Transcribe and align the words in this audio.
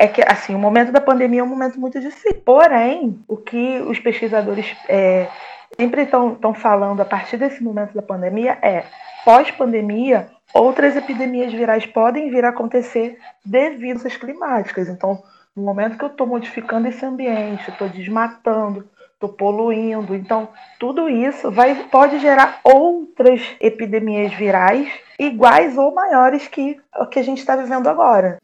é 0.00 0.08
que 0.08 0.22
assim, 0.26 0.54
o 0.54 0.58
momento 0.58 0.90
da 0.90 1.00
pandemia 1.00 1.40
é 1.40 1.44
um 1.44 1.46
momento 1.46 1.78
muito 1.78 2.00
difícil. 2.00 2.40
Porém, 2.42 3.22
o 3.28 3.36
que 3.36 3.80
os 3.80 4.00
pesquisadores 4.00 4.74
é, 4.88 5.28
sempre 5.76 6.04
estão 6.04 6.54
falando 6.54 7.02
a 7.02 7.04
partir 7.04 7.36
desse 7.36 7.62
momento 7.62 7.92
da 7.92 8.00
pandemia 8.00 8.56
é 8.62 8.86
pós-pandemia, 9.26 10.30
outras 10.54 10.96
epidemias 10.96 11.52
virais 11.52 11.84
podem 11.84 12.30
vir 12.30 12.46
a 12.46 12.48
acontecer 12.48 13.18
devido 13.44 14.06
às 14.06 14.16
climáticas. 14.16 14.88
Então, 14.88 15.22
no 15.54 15.62
momento 15.62 15.98
que 15.98 16.04
eu 16.04 16.08
estou 16.08 16.26
modificando 16.26 16.88
esse 16.88 17.04
ambiente, 17.04 17.68
estou 17.68 17.86
desmatando, 17.86 18.88
estou 19.12 19.28
poluindo, 19.28 20.14
então 20.14 20.48
tudo 20.78 21.10
isso 21.10 21.50
vai, 21.50 21.74
pode 21.90 22.18
gerar 22.20 22.58
outras 22.64 23.42
epidemias 23.60 24.32
virais 24.32 24.90
iguais 25.18 25.76
ou 25.76 25.94
maiores 25.94 26.48
que 26.48 26.80
o 26.98 27.04
que 27.04 27.18
a 27.18 27.22
gente 27.22 27.40
está 27.40 27.54
vivendo 27.54 27.86
agora. 27.86 28.38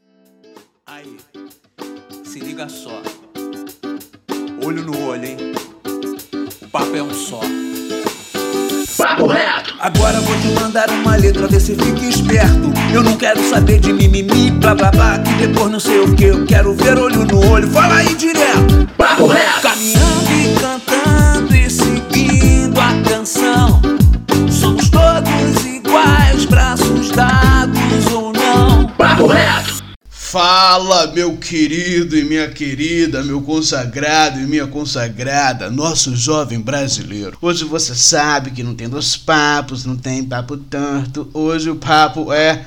Aí, 0.88 1.16
se 2.36 2.44
liga 2.44 2.68
só. 2.68 3.00
Olho 4.62 4.84
no 4.84 5.06
olho, 5.06 5.24
hein? 5.24 5.36
O 6.60 6.68
papo 6.68 6.94
é 6.94 7.02
um 7.02 7.14
só. 7.14 7.40
Papo 8.98 9.26
reto! 9.26 9.74
Agora 9.80 10.20
vou 10.20 10.36
te 10.40 10.48
mandar 10.48 10.90
uma 10.90 11.16
letra, 11.16 11.46
vê 11.46 11.58
se 11.58 11.74
fica 11.74 12.04
esperto. 12.04 12.72
Eu 12.92 13.02
não 13.02 13.16
quero 13.16 13.42
saber 13.48 13.78
de 13.78 13.90
mimimi, 13.90 14.50
blá 14.50 14.74
blá 14.74 14.90
blá, 14.90 15.18
que 15.18 15.46
depois 15.46 15.70
não 15.70 15.80
sei 15.80 16.00
o 16.00 16.14
que. 16.14 16.24
Eu 16.24 16.44
quero 16.44 16.74
ver 16.74 16.98
olho 16.98 17.24
no 17.24 17.52
olho, 17.52 17.68
fala 17.68 17.96
aí 17.96 18.14
direto. 18.14 18.86
Papo 18.98 19.28
reto! 19.28 19.62
Caminhando 19.62 20.32
e 20.32 20.60
cantando 20.60 21.56
e 21.56 21.70
seguindo 21.70 22.78
a 22.78 23.08
canção. 23.08 23.80
Somos 24.50 24.90
todos 24.90 25.64
iguais, 25.64 26.44
braços 26.44 27.10
dados 27.12 28.12
ou 28.12 28.32
não. 28.34 28.88
Papo 28.88 29.26
reto! 29.26 29.65
Fala, 30.38 31.06
meu 31.12 31.38
querido 31.38 32.14
e 32.14 32.22
minha 32.22 32.50
querida, 32.50 33.24
meu 33.24 33.40
consagrado 33.40 34.38
e 34.38 34.46
minha 34.46 34.66
consagrada, 34.66 35.70
nosso 35.70 36.14
jovem 36.14 36.60
brasileiro. 36.60 37.38
Hoje 37.40 37.64
você 37.64 37.94
sabe 37.94 38.50
que 38.50 38.62
não 38.62 38.74
tem 38.74 38.86
dois 38.86 39.16
papos, 39.16 39.86
não 39.86 39.96
tem 39.96 40.22
papo 40.22 40.58
tanto. 40.58 41.30
Hoje 41.32 41.70
o 41.70 41.76
papo 41.76 42.34
é 42.34 42.66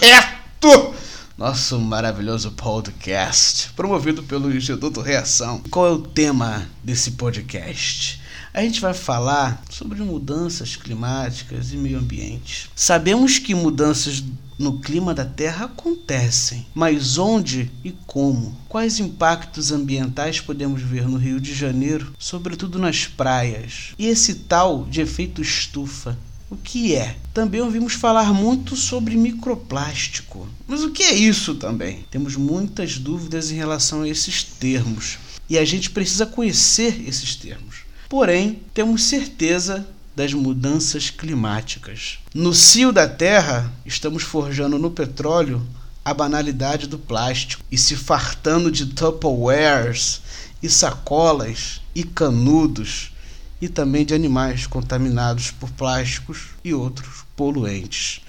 reto. 0.00 0.94
Nosso 1.36 1.80
maravilhoso 1.80 2.52
podcast, 2.52 3.70
promovido 3.74 4.22
pelo 4.22 4.54
Instituto 4.56 5.00
Reação. 5.00 5.60
Qual 5.68 5.84
é 5.84 5.90
o 5.90 5.98
tema 5.98 6.68
desse 6.84 7.10
podcast? 7.10 8.20
a 8.54 8.62
gente 8.62 8.80
vai 8.80 8.94
falar 8.94 9.62
sobre 9.70 10.00
mudanças 10.00 10.74
climáticas 10.74 11.72
e 11.72 11.76
meio 11.76 11.98
ambiente. 11.98 12.68
Sabemos 12.74 13.38
que 13.38 13.54
mudanças 13.54 14.22
no 14.58 14.80
clima 14.80 15.14
da 15.14 15.24
Terra 15.24 15.66
acontecem, 15.66 16.66
mas 16.74 17.16
onde 17.16 17.70
e 17.84 17.92
como? 18.06 18.56
Quais 18.68 18.98
impactos 18.98 19.70
ambientais 19.70 20.40
podemos 20.40 20.82
ver 20.82 21.06
no 21.06 21.16
Rio 21.16 21.40
de 21.40 21.54
Janeiro, 21.54 22.12
sobretudo 22.18 22.78
nas 22.78 23.06
praias? 23.06 23.94
E 23.96 24.06
esse 24.06 24.34
tal 24.34 24.84
de 24.84 25.00
efeito 25.00 25.40
estufa? 25.40 26.18
O 26.50 26.56
que 26.56 26.94
é? 26.94 27.16
Também 27.34 27.60
ouvimos 27.60 27.92
falar 27.92 28.32
muito 28.32 28.74
sobre 28.74 29.16
microplástico. 29.16 30.48
Mas 30.66 30.82
o 30.82 30.90
que 30.90 31.02
é 31.02 31.14
isso 31.14 31.54
também? 31.54 32.04
Temos 32.10 32.36
muitas 32.36 32.98
dúvidas 32.98 33.50
em 33.50 33.54
relação 33.54 34.02
a 34.02 34.08
esses 34.08 34.42
termos. 34.42 35.18
E 35.48 35.58
a 35.58 35.64
gente 35.64 35.90
precisa 35.90 36.26
conhecer 36.26 37.06
esses 37.06 37.36
termos. 37.36 37.82
Porém, 38.08 38.60
temos 38.72 39.04
certeza 39.04 39.86
das 40.18 40.34
mudanças 40.34 41.10
climáticas. 41.10 42.18
No 42.34 42.52
cio 42.52 42.90
da 42.90 43.06
Terra, 43.06 43.72
estamos 43.86 44.24
forjando 44.24 44.76
no 44.76 44.90
petróleo 44.90 45.64
a 46.04 46.12
banalidade 46.12 46.88
do 46.88 46.98
plástico 46.98 47.62
e 47.70 47.78
se 47.78 47.94
fartando 47.94 48.68
de 48.68 48.86
Tupperwares 48.86 50.20
e 50.60 50.68
sacolas 50.68 51.80
e 51.94 52.02
canudos 52.02 53.12
e 53.60 53.68
também 53.68 54.04
de 54.04 54.12
animais 54.12 54.66
contaminados 54.66 55.52
por 55.52 55.70
plásticos 55.70 56.48
e 56.64 56.74
outros 56.74 57.24
poluentes. 57.36 58.20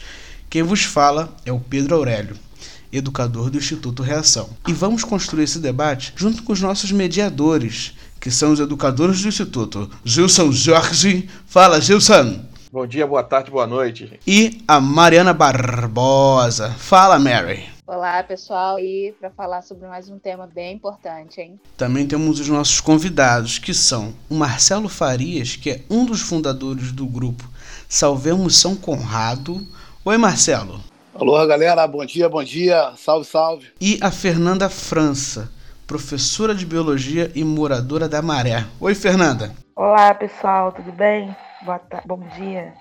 Quem 0.47 0.62
vos 0.62 0.84
fala 0.84 1.35
é 1.44 1.52
o 1.52 1.59
Pedro 1.59 1.96
Aurélio, 1.96 2.38
educador 2.94 3.50
do 3.50 3.58
Instituto 3.58 4.03
Reação. 4.03 4.52
E 4.68 4.74
vamos 4.74 5.03
construir 5.03 5.46
esse 5.46 5.58
debate 5.58 6.14
junto 6.16 6.44
com 6.44 6.53
os 6.53 6.62
nossos 6.62 6.91
mediadores, 6.91 7.94
que 8.19 8.30
são 8.30 8.52
os 8.52 8.59
educadores 8.59 9.22
do 9.22 9.28
Instituto. 9.28 9.90
Gilson 10.03 10.52
Jorge. 10.52 11.30
Fala, 11.46 11.80
Gilson. 11.80 12.41
Bom 12.72 12.85
dia, 12.85 13.07
boa 13.07 13.24
tarde, 13.24 13.50
boa 13.50 13.66
noite. 13.66 14.19
E 14.28 14.62
a 14.68 14.80
Mariana 14.80 15.34
Barbosa. 15.34 16.69
Fala, 16.72 17.18
Mary. 17.18 17.68
Olá, 17.88 18.22
pessoal, 18.22 18.79
e 18.79 19.16
para 19.19 19.31
falar 19.31 19.63
sobre 19.63 19.88
mais 19.88 20.09
um 20.09 20.19
tema 20.19 20.46
bem 20.46 20.75
importante, 20.75 21.41
hein? 21.41 21.59
Também 21.75 22.06
temos 22.06 22.40
os 22.40 22.47
nossos 22.47 22.79
convidados, 22.79 23.58
que 23.58 23.74
são 23.74 24.13
o 24.29 24.35
Marcelo 24.35 24.88
Farias, 24.88 25.56
que 25.56 25.72
é 25.72 25.81
um 25.90 26.06
dos 26.06 26.22
fundadores 26.22 26.91
do 26.91 27.08
grupo 27.08 27.50
Salvemos 27.88 28.56
São 28.58 28.75
Conrado. 28.75 29.66
Oi, 30.06 30.16
Marcelo. 30.16 30.79
Alô, 31.16 31.46
galera, 31.47 31.88
bom 31.88 32.06
dia, 32.06 32.29
bom 32.29 32.44
dia, 32.44 32.94
salve, 32.96 33.25
salve. 33.25 33.66
E 33.81 33.97
a 34.00 34.12
Fernanda 34.12 34.69
França, 34.69 35.52
professora 35.90 36.54
de 36.54 36.68
biologia 36.68 37.32
e 37.34 37.44
moradora 37.44 38.08
da 38.08 38.22
Maré. 38.22 38.64
Oi, 38.80 38.94
Fernanda. 38.94 39.52
Olá, 39.76 40.14
pessoal, 40.14 40.72
tudo 40.72 40.92
bem? 40.92 41.36
Boa 41.66 41.82
Bom 42.06 42.20
dia. 42.38 42.76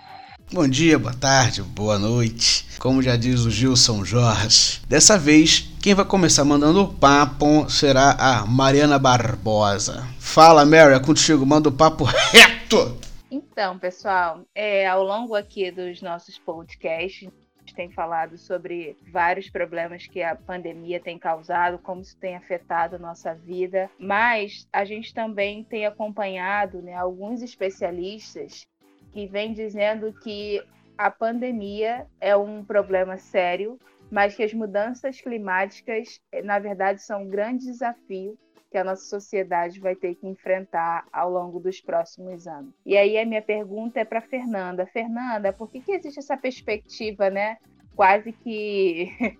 Bom 0.52 0.68
dia, 0.68 0.98
boa 0.98 1.14
tarde, 1.14 1.62
boa 1.62 1.98
noite. 1.98 2.66
Como 2.78 3.02
já 3.02 3.16
diz 3.16 3.46
o 3.46 3.50
Gilson 3.50 4.04
Jorge. 4.04 4.82
Dessa 4.86 5.16
vez, 5.16 5.70
quem 5.80 5.94
vai 5.94 6.04
começar 6.04 6.44
mandando 6.44 6.82
o 6.82 6.92
papo 6.92 7.68
será 7.70 8.10
a 8.10 8.44
Mariana 8.44 8.98
Barbosa. 8.98 10.06
Fala, 10.18 10.66
Mary, 10.66 10.92
é 10.92 11.00
contigo, 11.00 11.46
manda 11.46 11.70
o 11.70 11.72
papo 11.72 12.04
reto. 12.04 12.98
Então, 13.30 13.78
pessoal, 13.78 14.42
é, 14.54 14.86
ao 14.86 15.02
longo 15.02 15.34
aqui 15.34 15.70
dos 15.70 16.02
nossos 16.02 16.38
podcasts, 16.38 17.30
tem 17.78 17.92
falado 17.92 18.36
sobre 18.36 18.96
vários 19.12 19.48
problemas 19.48 20.04
que 20.04 20.20
a 20.20 20.34
pandemia 20.34 20.98
tem 20.98 21.16
causado, 21.16 21.78
como 21.78 22.00
isso 22.00 22.18
tem 22.18 22.34
afetado 22.34 22.96
a 22.96 22.98
nossa 22.98 23.32
vida, 23.32 23.88
mas 24.00 24.68
a 24.72 24.84
gente 24.84 25.14
também 25.14 25.62
tem 25.62 25.86
acompanhado 25.86 26.82
né, 26.82 26.94
alguns 26.94 27.40
especialistas 27.40 28.66
que 29.12 29.28
vêm 29.28 29.52
dizendo 29.52 30.12
que 30.12 30.60
a 30.98 31.08
pandemia 31.08 32.04
é 32.20 32.36
um 32.36 32.64
problema 32.64 33.16
sério, 33.16 33.78
mas 34.10 34.34
que 34.34 34.42
as 34.42 34.52
mudanças 34.52 35.20
climáticas, 35.20 36.20
na 36.42 36.58
verdade, 36.58 37.00
são 37.00 37.22
um 37.22 37.28
grande 37.28 37.66
desafio 37.66 38.36
que 38.70 38.78
a 38.78 38.84
nossa 38.84 39.02
sociedade 39.02 39.80
vai 39.80 39.94
ter 39.94 40.14
que 40.14 40.26
enfrentar 40.26 41.04
ao 41.12 41.30
longo 41.30 41.58
dos 41.58 41.80
próximos 41.80 42.46
anos. 42.46 42.72
E 42.84 42.96
aí 42.96 43.18
a 43.18 43.24
minha 43.24 43.42
pergunta 43.42 44.00
é 44.00 44.04
para 44.04 44.20
Fernanda. 44.20 44.86
Fernanda, 44.86 45.52
por 45.52 45.70
que, 45.70 45.80
que 45.80 45.92
existe 45.92 46.18
essa 46.18 46.36
perspectiva, 46.36 47.30
né, 47.30 47.56
quase 47.96 48.32
que 48.32 49.10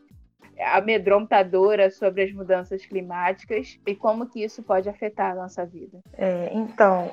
amedrontadora 0.72 1.90
sobre 1.90 2.22
as 2.22 2.32
mudanças 2.32 2.84
climáticas 2.84 3.78
e 3.86 3.94
como 3.94 4.26
que 4.26 4.42
isso 4.42 4.62
pode 4.62 4.88
afetar 4.88 5.32
a 5.32 5.34
nossa 5.34 5.64
vida? 5.64 6.00
É, 6.14 6.50
então, 6.52 7.12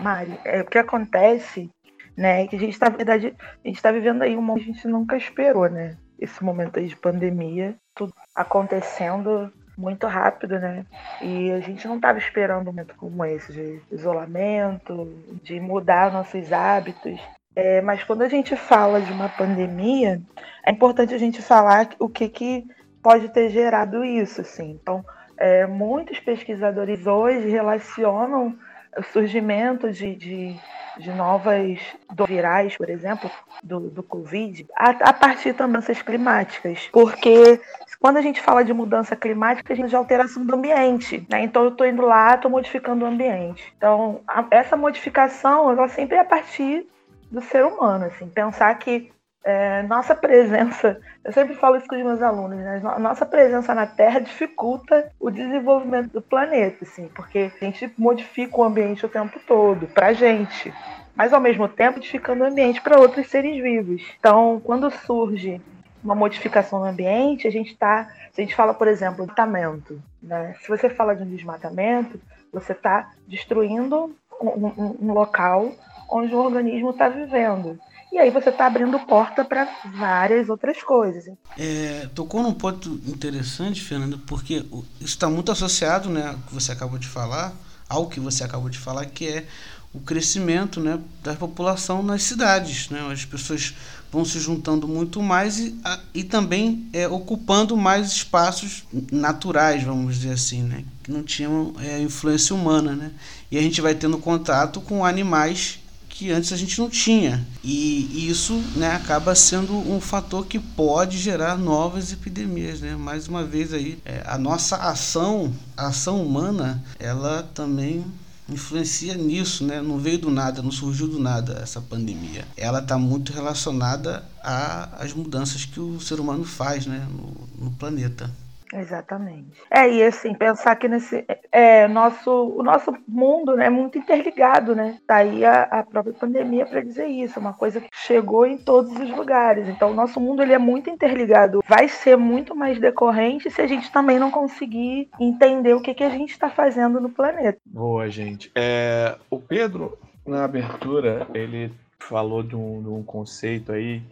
Mari, 0.00 0.38
é, 0.44 0.60
o 0.60 0.66
que 0.66 0.78
acontece, 0.78 1.70
né, 2.16 2.46
que 2.46 2.56
a 2.56 2.58
gente 2.58 2.72
está, 2.72 2.88
verdade, 2.88 3.34
a 3.64 3.68
gente 3.68 3.76
está 3.76 3.90
vivendo 3.90 4.22
aí 4.22 4.36
um 4.36 4.42
momento 4.42 4.64
que 4.64 4.70
a 4.70 4.74
gente 4.74 4.88
nunca 4.88 5.16
esperou, 5.16 5.68
né? 5.68 5.96
Esse 6.18 6.42
momento 6.42 6.78
aí 6.78 6.86
de 6.86 6.96
pandemia, 6.96 7.76
tudo 7.94 8.14
acontecendo 8.34 9.52
muito 9.76 10.06
rápido, 10.06 10.58
né? 10.58 10.84
E 11.20 11.52
a 11.52 11.60
gente 11.60 11.86
não 11.86 11.96
estava 11.96 12.18
esperando 12.18 12.62
um 12.62 12.64
momento 12.64 12.94
como 12.96 13.24
esse, 13.24 13.52
de 13.52 13.80
isolamento, 13.92 15.12
de 15.42 15.60
mudar 15.60 16.12
nossos 16.12 16.52
hábitos. 16.52 17.20
É, 17.54 17.80
mas 17.80 18.02
quando 18.04 18.22
a 18.22 18.28
gente 18.28 18.54
fala 18.56 19.00
de 19.00 19.12
uma 19.12 19.28
pandemia, 19.28 20.20
é 20.64 20.70
importante 20.70 21.14
a 21.14 21.18
gente 21.18 21.40
falar 21.40 21.88
o 21.98 22.08
que, 22.08 22.28
que 22.28 22.66
pode 23.02 23.28
ter 23.28 23.50
gerado 23.50 24.04
isso. 24.04 24.40
Assim. 24.40 24.78
Então, 24.82 25.04
é, 25.36 25.66
muitos 25.66 26.18
pesquisadores 26.20 27.06
hoje 27.06 27.48
relacionam 27.48 28.56
o 28.96 29.02
surgimento 29.02 29.92
de, 29.92 30.14
de, 30.14 30.56
de 30.98 31.10
novas 31.12 31.78
virais, 32.26 32.76
por 32.76 32.88
exemplo, 32.88 33.30
do, 33.62 33.90
do 33.90 34.02
Covid, 34.02 34.66
a, 34.74 34.90
a 34.90 35.12
partir 35.12 35.52
também 35.54 35.82
das 35.82 36.02
climáticas. 36.02 36.88
Porque 36.90 37.60
quando 38.00 38.18
a 38.18 38.22
gente 38.22 38.40
fala 38.40 38.64
de 38.64 38.72
mudança 38.72 39.16
climática, 39.16 39.72
a 39.72 39.76
gente 39.76 39.88
de 39.88 39.96
alteração 39.96 40.44
do 40.44 40.54
ambiente. 40.54 41.26
Né? 41.28 41.42
Então 41.42 41.64
eu 41.64 41.70
estou 41.70 41.86
indo 41.86 42.02
lá, 42.02 42.34
estou 42.34 42.50
modificando 42.50 43.04
o 43.04 43.08
ambiente. 43.08 43.72
Então, 43.76 44.20
a, 44.26 44.44
essa 44.50 44.76
modificação 44.76 45.70
ela 45.70 45.88
sempre 45.88 46.16
é 46.16 46.20
a 46.20 46.24
partir 46.24 46.86
do 47.30 47.40
ser 47.40 47.64
humano. 47.64 48.06
Assim, 48.06 48.28
pensar 48.28 48.74
que 48.78 49.10
é, 49.44 49.82
nossa 49.84 50.14
presença, 50.14 51.00
eu 51.24 51.32
sempre 51.32 51.54
falo 51.54 51.76
isso 51.76 51.86
com 51.86 51.96
os 51.96 52.02
meus 52.02 52.20
alunos, 52.20 52.58
né? 52.58 52.80
Nossa 52.98 53.24
presença 53.24 53.74
na 53.74 53.86
Terra 53.86 54.18
dificulta 54.18 55.12
o 55.20 55.30
desenvolvimento 55.30 56.12
do 56.12 56.20
planeta, 56.20 56.78
assim, 56.82 57.08
porque 57.14 57.52
a 57.60 57.64
gente 57.64 57.92
modifica 57.96 58.58
o 58.58 58.64
ambiente 58.64 59.06
o 59.06 59.08
tempo 59.08 59.38
todo, 59.46 59.86
pra 59.86 60.12
gente, 60.12 60.74
mas 61.14 61.32
ao 61.32 61.40
mesmo 61.40 61.68
tempo 61.68 61.98
modificando 61.98 62.42
o 62.42 62.46
ambiente 62.46 62.80
para 62.80 62.98
outros 62.98 63.28
seres 63.28 63.62
vivos. 63.62 64.02
Então, 64.18 64.60
quando 64.64 64.90
surge 64.90 65.60
uma 66.06 66.14
modificação 66.14 66.78
no 66.78 66.86
ambiente, 66.86 67.46
a 67.46 67.50
gente 67.50 67.72
está. 67.72 68.08
Se 68.32 68.40
a 68.40 68.44
gente 68.44 68.54
fala, 68.54 68.72
por 68.72 68.88
exemplo, 68.88 69.26
desmatamento, 69.26 70.00
né? 70.22 70.54
Se 70.62 70.68
você 70.68 70.88
fala 70.88 71.14
de 71.14 71.22
um 71.22 71.28
desmatamento, 71.28 72.20
você 72.52 72.72
está 72.72 73.12
destruindo 73.26 74.14
um, 74.40 74.48
um, 74.48 74.96
um 75.02 75.12
local 75.12 75.72
onde 76.08 76.34
o 76.34 76.38
organismo 76.38 76.90
está 76.90 77.08
vivendo. 77.08 77.78
E 78.12 78.18
aí 78.18 78.30
você 78.30 78.48
está 78.48 78.66
abrindo 78.66 78.98
porta 79.00 79.44
para 79.44 79.68
várias 79.96 80.48
outras 80.48 80.82
coisas. 80.82 81.26
É, 81.58 82.08
tocou 82.14 82.42
num 82.42 82.54
ponto 82.54 82.88
interessante, 83.06 83.82
Fernando, 83.82 84.18
porque 84.18 84.54
isso 84.54 84.86
está 85.00 85.28
muito 85.28 85.50
associado, 85.50 86.08
né, 86.08 86.28
ao 86.28 86.36
que 86.36 86.54
você 86.54 86.72
acabou 86.72 86.98
de 86.98 87.08
falar, 87.08 87.52
ao 87.88 88.08
que 88.08 88.20
você 88.20 88.44
acabou 88.44 88.70
de 88.70 88.78
falar, 88.78 89.04
que 89.06 89.28
é 89.28 89.46
o 89.92 90.00
crescimento 90.00 90.78
né, 90.78 91.00
da 91.22 91.34
população 91.34 92.02
nas 92.02 92.22
cidades. 92.22 92.90
Né? 92.90 93.00
As 93.10 93.24
pessoas 93.24 93.74
vão 94.16 94.24
se 94.24 94.40
juntando 94.40 94.88
muito 94.88 95.22
mais 95.22 95.58
e, 95.58 95.78
a, 95.84 96.00
e 96.14 96.24
também 96.24 96.88
é, 96.90 97.06
ocupando 97.06 97.76
mais 97.76 98.12
espaços 98.12 98.84
naturais, 99.12 99.82
vamos 99.82 100.16
dizer 100.16 100.32
assim, 100.32 100.62
né? 100.62 100.84
que 101.02 101.12
não 101.12 101.22
tinham 101.22 101.74
é, 101.78 102.00
influência 102.00 102.56
humana. 102.56 102.94
Né? 102.94 103.10
E 103.50 103.58
a 103.58 103.60
gente 103.60 103.82
vai 103.82 103.94
tendo 103.94 104.16
contato 104.16 104.80
com 104.80 105.04
animais 105.04 105.80
que 106.08 106.32
antes 106.32 106.50
a 106.50 106.56
gente 106.56 106.78
não 106.78 106.88
tinha. 106.88 107.46
E 107.62 108.26
isso 108.26 108.54
né, 108.74 108.94
acaba 108.94 109.34
sendo 109.34 109.74
um 109.74 110.00
fator 110.00 110.46
que 110.46 110.58
pode 110.58 111.18
gerar 111.18 111.58
novas 111.58 112.10
epidemias. 112.10 112.80
Né? 112.80 112.96
Mais 112.96 113.28
uma 113.28 113.44
vez 113.44 113.74
aí, 113.74 113.98
é, 114.02 114.22
a 114.24 114.38
nossa 114.38 114.76
ação, 114.76 115.52
a 115.76 115.88
ação 115.88 116.24
humana, 116.24 116.82
ela 116.98 117.42
também 117.52 118.02
influencia 118.48 119.14
nisso, 119.14 119.64
né? 119.64 119.80
Não 119.80 119.98
veio 119.98 120.18
do 120.18 120.30
nada, 120.30 120.62
não 120.62 120.70
surgiu 120.70 121.08
do 121.08 121.18
nada 121.18 121.60
essa 121.62 121.80
pandemia. 121.80 122.46
Ela 122.56 122.78
está 122.78 122.96
muito 122.96 123.32
relacionada 123.32 124.24
às 124.42 125.12
mudanças 125.12 125.64
que 125.64 125.80
o 125.80 126.00
ser 126.00 126.20
humano 126.20 126.44
faz, 126.44 126.86
né, 126.86 127.06
no, 127.10 127.66
no 127.66 127.70
planeta. 127.72 128.30
Exatamente. 128.72 129.62
É, 129.70 129.88
e 129.88 130.02
assim, 130.02 130.34
pensar 130.34 130.74
que 130.76 130.88
nesse 130.88 131.24
é, 131.52 131.86
nosso, 131.86 132.30
o 132.30 132.62
nosso 132.62 132.92
mundo 133.06 133.54
né, 133.56 133.66
é 133.66 133.70
muito 133.70 133.98
interligado, 133.98 134.74
né? 134.74 134.98
Daí 135.06 135.40
tá 135.40 135.68
a, 135.70 135.80
a 135.80 135.82
própria 135.84 136.14
pandemia 136.14 136.66
para 136.66 136.82
dizer 136.82 137.06
isso, 137.06 137.38
uma 137.38 137.52
coisa 137.52 137.80
que 137.80 137.88
chegou 137.92 138.44
em 138.46 138.58
todos 138.58 138.92
os 138.92 139.10
lugares. 139.10 139.68
Então, 139.68 139.90
o 139.90 139.94
nosso 139.94 140.20
mundo 140.20 140.42
ele 140.42 140.52
é 140.52 140.58
muito 140.58 140.90
interligado. 140.90 141.62
Vai 141.66 141.88
ser 141.88 142.16
muito 142.16 142.54
mais 142.54 142.78
decorrente 142.80 143.50
se 143.50 143.60
a 143.60 143.66
gente 143.66 143.90
também 143.90 144.18
não 144.18 144.30
conseguir 144.30 145.08
entender 145.20 145.74
o 145.74 145.80
que, 145.80 145.94
que 145.94 146.04
a 146.04 146.10
gente 146.10 146.30
está 146.30 146.50
fazendo 146.50 147.00
no 147.00 147.10
planeta. 147.10 147.58
Boa, 147.64 148.08
gente. 148.08 148.50
É, 148.54 149.16
o 149.30 149.38
Pedro, 149.38 149.98
na 150.26 150.44
abertura, 150.44 151.26
ele 151.32 151.72
falou 151.98 152.42
de 152.42 152.54
um, 152.54 152.82
de 152.82 152.88
um, 152.88 153.02
conceito 153.02 153.72
aí, 153.72 154.02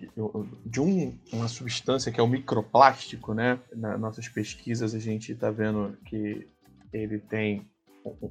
de 0.64 0.80
um, 0.80 1.16
uma 1.32 1.48
substância 1.48 2.10
que 2.10 2.18
é 2.18 2.22
o 2.22 2.28
microplástico, 2.28 3.34
né? 3.34 3.58
Nas 3.74 4.00
nossas 4.00 4.28
pesquisas 4.28 4.94
a 4.94 4.98
gente 4.98 5.32
está 5.32 5.50
vendo 5.50 5.96
que 6.04 6.48
ele 6.92 7.18
tem 7.18 7.66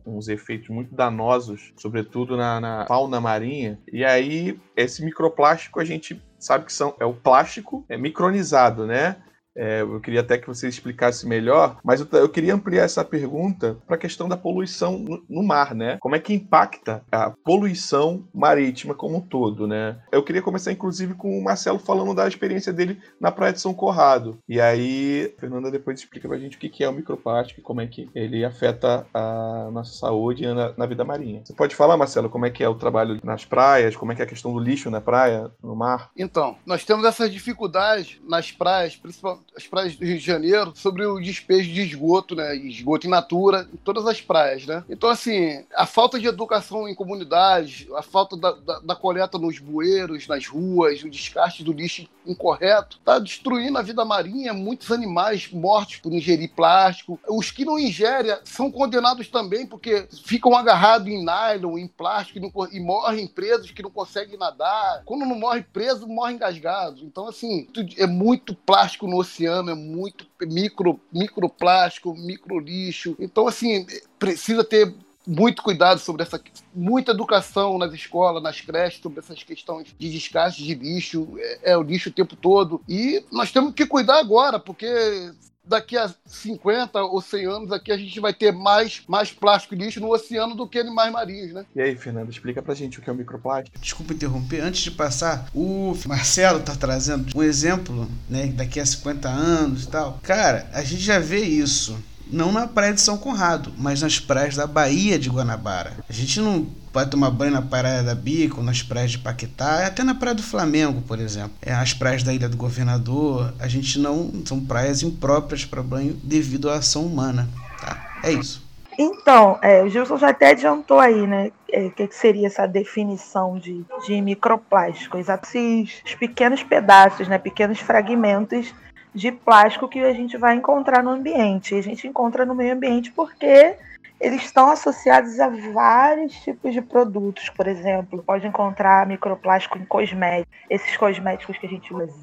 uns 0.05 0.27
efeitos 0.27 0.69
muito 0.69 0.94
danosos, 0.94 1.73
sobretudo 1.77 2.38
na, 2.38 2.59
na, 2.59 2.85
fauna 2.85 3.19
marinha. 3.19 3.79
E 3.91 4.05
aí, 4.05 4.59
esse 4.75 5.03
microplástico 5.03 5.79
a 5.79 5.85
gente 5.85 6.21
sabe 6.38 6.65
que 6.65 6.73
são, 6.73 6.95
é 6.99 7.06
o 7.06 7.13
plástico 7.13 7.85
é 7.89 7.97
micronizado, 7.97 8.85
né? 8.85 9.17
É, 9.55 9.81
eu 9.81 10.00
queria 10.00 10.21
até 10.21 10.38
que 10.38 10.47
você 10.47 10.67
explicasse 10.67 11.27
melhor, 11.27 11.77
mas 11.83 12.00
eu, 12.00 12.07
eu 12.13 12.29
queria 12.29 12.55
ampliar 12.55 12.83
essa 12.83 13.03
pergunta 13.03 13.77
para 13.85 13.95
a 13.95 14.00
questão 14.00 14.27
da 14.27 14.35
poluição 14.35 14.97
no, 14.97 15.23
no, 15.29 15.44
mar, 15.44 15.75
né? 15.75 15.97
Como 16.00 16.15
é 16.15 16.19
que 16.19 16.33
impacta 16.33 17.03
a 17.11 17.29
poluição 17.29 18.27
marítima 18.33 18.95
como 18.95 19.17
um 19.17 19.21
todo, 19.21 19.67
né? 19.67 20.00
Eu 20.11 20.23
queria 20.23 20.41
começar, 20.41 20.71
inclusive, 20.71 21.13
com 21.13 21.38
o 21.38 21.44
Marcelo 21.44 21.79
falando 21.79 22.15
da 22.15 22.27
experiência 22.27 22.73
dele 22.73 23.00
na 23.19 23.31
Praia 23.31 23.53
de 23.53 23.61
São 23.61 23.73
Corrado. 23.73 24.38
E 24.47 24.59
aí, 24.59 25.33
a 25.38 25.39
Fernanda 25.39 25.69
depois 25.69 25.99
explica 25.99 26.27
para 26.27 26.38
a 26.38 26.39
gente 26.39 26.57
o 26.57 26.59
que 26.59 26.83
é 26.83 26.89
o 26.89 26.94
microplástico 26.94 27.59
e 27.59 27.63
como 27.63 27.81
é 27.81 27.88
que 27.88 28.09
ele 28.15 28.44
afeta 28.44 29.06
a 29.13 29.69
nossa 29.71 29.94
saúde 29.94 30.47
na, 30.47 30.73
na 30.75 30.85
vida 30.85 31.03
marinha. 31.03 31.41
Você 31.44 31.53
pode 31.53 31.75
falar, 31.75 31.97
Marcelo, 31.97 32.29
como 32.29 32.45
é 32.45 32.49
que 32.49 32.63
é 32.63 32.69
o 32.69 32.75
trabalho 32.75 33.19
nas 33.23 33.45
praias, 33.45 33.95
como 33.95 34.11
é 34.11 34.15
que 34.15 34.21
é 34.21 34.25
a 34.25 34.27
questão 34.27 34.53
do 34.53 34.59
lixo 34.59 34.89
na 34.89 35.01
praia, 35.01 35.51
no 35.61 35.75
mar? 35.75 36.09
Então, 36.17 36.57
nós 36.65 36.83
temos 36.83 37.06
essas 37.06 37.31
dificuldades 37.31 38.19
nas 38.27 38.51
praias, 38.51 38.95
principalmente 38.95 39.43
as 39.56 39.68
praias 39.68 39.95
do 39.95 40.06
Rio 40.06 40.18
de 40.18 40.25
Janeiro 40.25 40.74
sobre 40.75 41.06
o 41.06 41.19
despejo 41.19 41.72
de 41.72 41.81
esgoto, 41.81 42.36
né? 42.36 42.56
Esgoto 42.56 43.07
in 43.07 43.10
natura 43.10 43.68
em 43.74 43.78
todas 43.78 44.06
as 44.07 44.19
praias, 44.22 44.66
né? 44.66 44.84
Então, 44.90 45.10
assim, 45.10 45.63
a 45.75 45.86
falta 45.86 46.19
de 46.19 46.28
educação 46.28 46.88
em 46.88 46.95
comunidades, 46.95 47.88
a 47.95 48.01
falta 48.01 48.36
da, 48.36 48.51
da, 48.51 48.80
da 48.80 48.95
coleta 48.95 49.38
nos 49.38 49.60
bueiros, 49.60 50.28
nas 50.28 50.48
ruas, 50.48 51.04
o 51.04 51.10
descarte 51.10 51.63
do 51.63 51.72
lixo 51.72 52.07
incorreto, 52.25 53.00
tá 53.04 53.19
destruindo 53.19 53.78
a 53.78 53.81
vida 53.81 54.04
marinha, 54.06 54.54
muitos 54.54 54.92
animais 54.92 55.50
mortos 55.51 55.98
por 55.98 56.13
ingerir 56.13 56.51
plástico. 56.56 57.19
Os 57.28 57.51
que 57.51 57.66
não 57.66 57.78
ingerem 57.78 58.36
são 58.45 58.72
condenados 58.72 59.28
também 59.28 59.66
porque 59.66 60.07
ficam 60.25 60.56
agarrados 60.56 61.07
em 61.07 61.24
nylon, 61.24 61.78
em 61.78 61.88
plástico 61.88 62.40
e, 62.40 62.42
não, 62.42 62.51
e 62.72 62.80
morrem 62.80 63.28
presos 63.28 63.72
que 63.72 63.84
não 63.84 63.92
conseguem 63.92 64.38
nadar. 64.38 65.04
Quando 65.06 65.25
não 65.25 65.38
morre 65.38 65.62
preso, 65.62 66.07
morre 66.07 66.34
engasgado. 66.34 67.01
Então, 67.04 67.28
assim, 67.28 67.68
é 67.98 68.07
muito 68.07 68.56
plástico 68.56 69.07
no 69.07 69.18
oceano 69.18 69.32
oceano 69.33 69.71
é 69.71 69.75
muito 69.75 70.25
micro, 70.41 71.00
microplástico, 71.12 72.15
micro 72.15 72.59
lixo. 72.59 73.15
Então, 73.19 73.47
assim, 73.47 73.85
precisa 74.19 74.63
ter 74.63 74.94
muito 75.25 75.63
cuidado 75.63 76.00
sobre 76.00 76.21
essa 76.21 76.41
muita 76.75 77.12
educação 77.12 77.77
nas 77.77 77.94
escolas, 77.94 78.44
nas 78.44 78.59
creches 78.59 79.01
sobre 79.01 79.19
essas 79.19 79.41
questões 79.41 79.95
de 79.97 80.12
descarte 80.12 80.63
de 80.63 80.75
lixo, 80.75 81.27
é, 81.38 81.71
é, 81.71 81.77
o 81.77 81.81
lixo 81.81 82.09
o 82.09 82.13
tempo 82.13 82.35
todo. 82.35 82.81
E 82.88 83.24
nós 83.31 83.51
temos 83.51 83.74
que 83.74 83.85
cuidar 83.85 84.19
agora, 84.19 84.59
porque 84.59 85.33
daqui 85.65 85.98
a 85.98 86.13
50 86.25 87.01
ou 87.04 87.21
100 87.21 87.45
anos 87.45 87.71
aqui 87.71 87.92
a 87.92 87.98
gente 87.98 88.19
vai 88.19 88.33
ter 88.33 88.51
mais, 88.51 89.04
mais 89.07 89.31
plástico 89.31 89.74
e 89.74 89.77
lixo 89.77 90.00
no 90.00 90.12
oceano 90.12 90.56
do 90.56 90.68
que 90.68 90.80
animais 90.80 91.12
marinhos, 91.12 91.54
né? 91.54 91.65
E 91.75 91.81
aí, 91.81 91.95
Fernando, 91.95 92.30
explica 92.30 92.62
pra 92.62 92.74
gente 92.74 93.00
o 93.00 93.01
que 93.01 93.10
é 93.10 93.13
o 93.13 93.15
microplástico. 93.15 93.80
Desculpa 93.80 94.13
interromper, 94.13 94.62
antes 94.62 94.81
de 94.81 94.92
passar, 94.92 95.50
o 95.54 95.94
Marcelo 96.06 96.60
tá 96.60 96.75
trazendo 96.75 97.36
um 97.36 97.44
exemplo, 97.44 98.10
né, 98.30 98.48
daqui 98.48 98.80
a 98.80 98.86
50 98.86 99.30
anos 99.30 99.83
e 99.83 99.88
tal. 99.88 100.19
Cara, 100.21 100.69
a 100.74 100.83
gente 100.83 101.01
já 101.01 101.19
vê 101.19 101.39
isso 101.39 101.98
não 102.31 102.51
na 102.51 102.67
praia 102.67 102.93
de 102.93 103.01
São 103.01 103.17
Conrado, 103.17 103.73
mas 103.77 104.01
nas 104.01 104.19
praias 104.19 104.55
da 104.55 104.65
Baía 104.65 105.19
de 105.19 105.29
Guanabara. 105.29 105.93
A 106.09 106.13
gente 106.13 106.39
não 106.39 106.65
pode 106.91 107.09
tomar 107.09 107.31
banho 107.31 107.51
na 107.51 107.61
Praia 107.61 108.03
da 108.03 108.13
Bico, 108.13 108.61
nas 108.61 108.83
praias 108.83 109.11
de 109.11 109.17
Paquetá, 109.17 109.85
até 109.87 110.03
na 110.03 110.13
Praia 110.13 110.35
do 110.35 110.43
Flamengo, 110.43 111.01
por 111.01 111.19
exemplo. 111.19 111.53
É, 111.61 111.73
as 111.73 111.93
praias 111.93 112.23
da 112.23 112.33
Ilha 112.33 112.47
do 112.47 112.55
Governador, 112.55 113.53
a 113.59 113.67
gente 113.67 113.99
não. 113.99 114.31
são 114.45 114.63
praias 114.63 115.01
impróprias 115.01 115.65
para 115.65 115.81
banho 115.81 116.13
devido 116.23 116.69
à 116.69 116.75
ação 116.75 117.05
humana. 117.05 117.49
Tá? 117.81 118.19
É 118.23 118.31
isso. 118.31 118.63
Então, 118.97 119.57
é, 119.61 119.81
o 119.81 119.89
Gilson 119.89 120.18
já 120.18 120.30
até 120.30 120.51
adiantou 120.51 120.99
aí, 120.99 121.25
né? 121.25 121.47
O 121.47 121.51
é, 121.71 121.89
que, 121.89 122.07
que, 122.07 122.15
seria 122.15 122.45
essa 122.45 122.68
definição 122.68 123.57
de, 123.57 123.83
de 124.06 124.21
microplástico? 124.21 125.18
Esses 125.18 126.15
pequenos 126.19 126.61
pedaços, 126.61 127.27
né? 127.27 127.39
Pequenos 127.39 127.80
fragmentos 127.80 128.71
de 129.13 129.31
plástico 129.31 129.87
que 129.87 129.99
a 129.99 130.13
gente 130.13 130.37
vai 130.37 130.55
encontrar 130.55 131.03
no 131.03 131.11
ambiente. 131.11 131.75
A 131.75 131.81
gente 131.81 132.07
encontra 132.07 132.45
no 132.45 132.55
meio 132.55 132.73
ambiente 132.73 133.11
porque 133.11 133.75
eles 134.19 134.43
estão 134.43 134.71
associados 134.71 135.39
a 135.39 135.49
vários 135.49 136.33
tipos 136.41 136.73
de 136.73 136.81
produtos. 136.81 137.49
Por 137.49 137.67
exemplo, 137.67 138.23
pode 138.23 138.47
encontrar 138.47 139.05
microplástico 139.05 139.77
em 139.77 139.85
cosméticos. 139.85 140.53
Esses 140.69 140.95
cosméticos 140.95 141.57
que 141.57 141.65
a 141.65 141.69
gente 141.69 141.93
usa, 141.93 142.13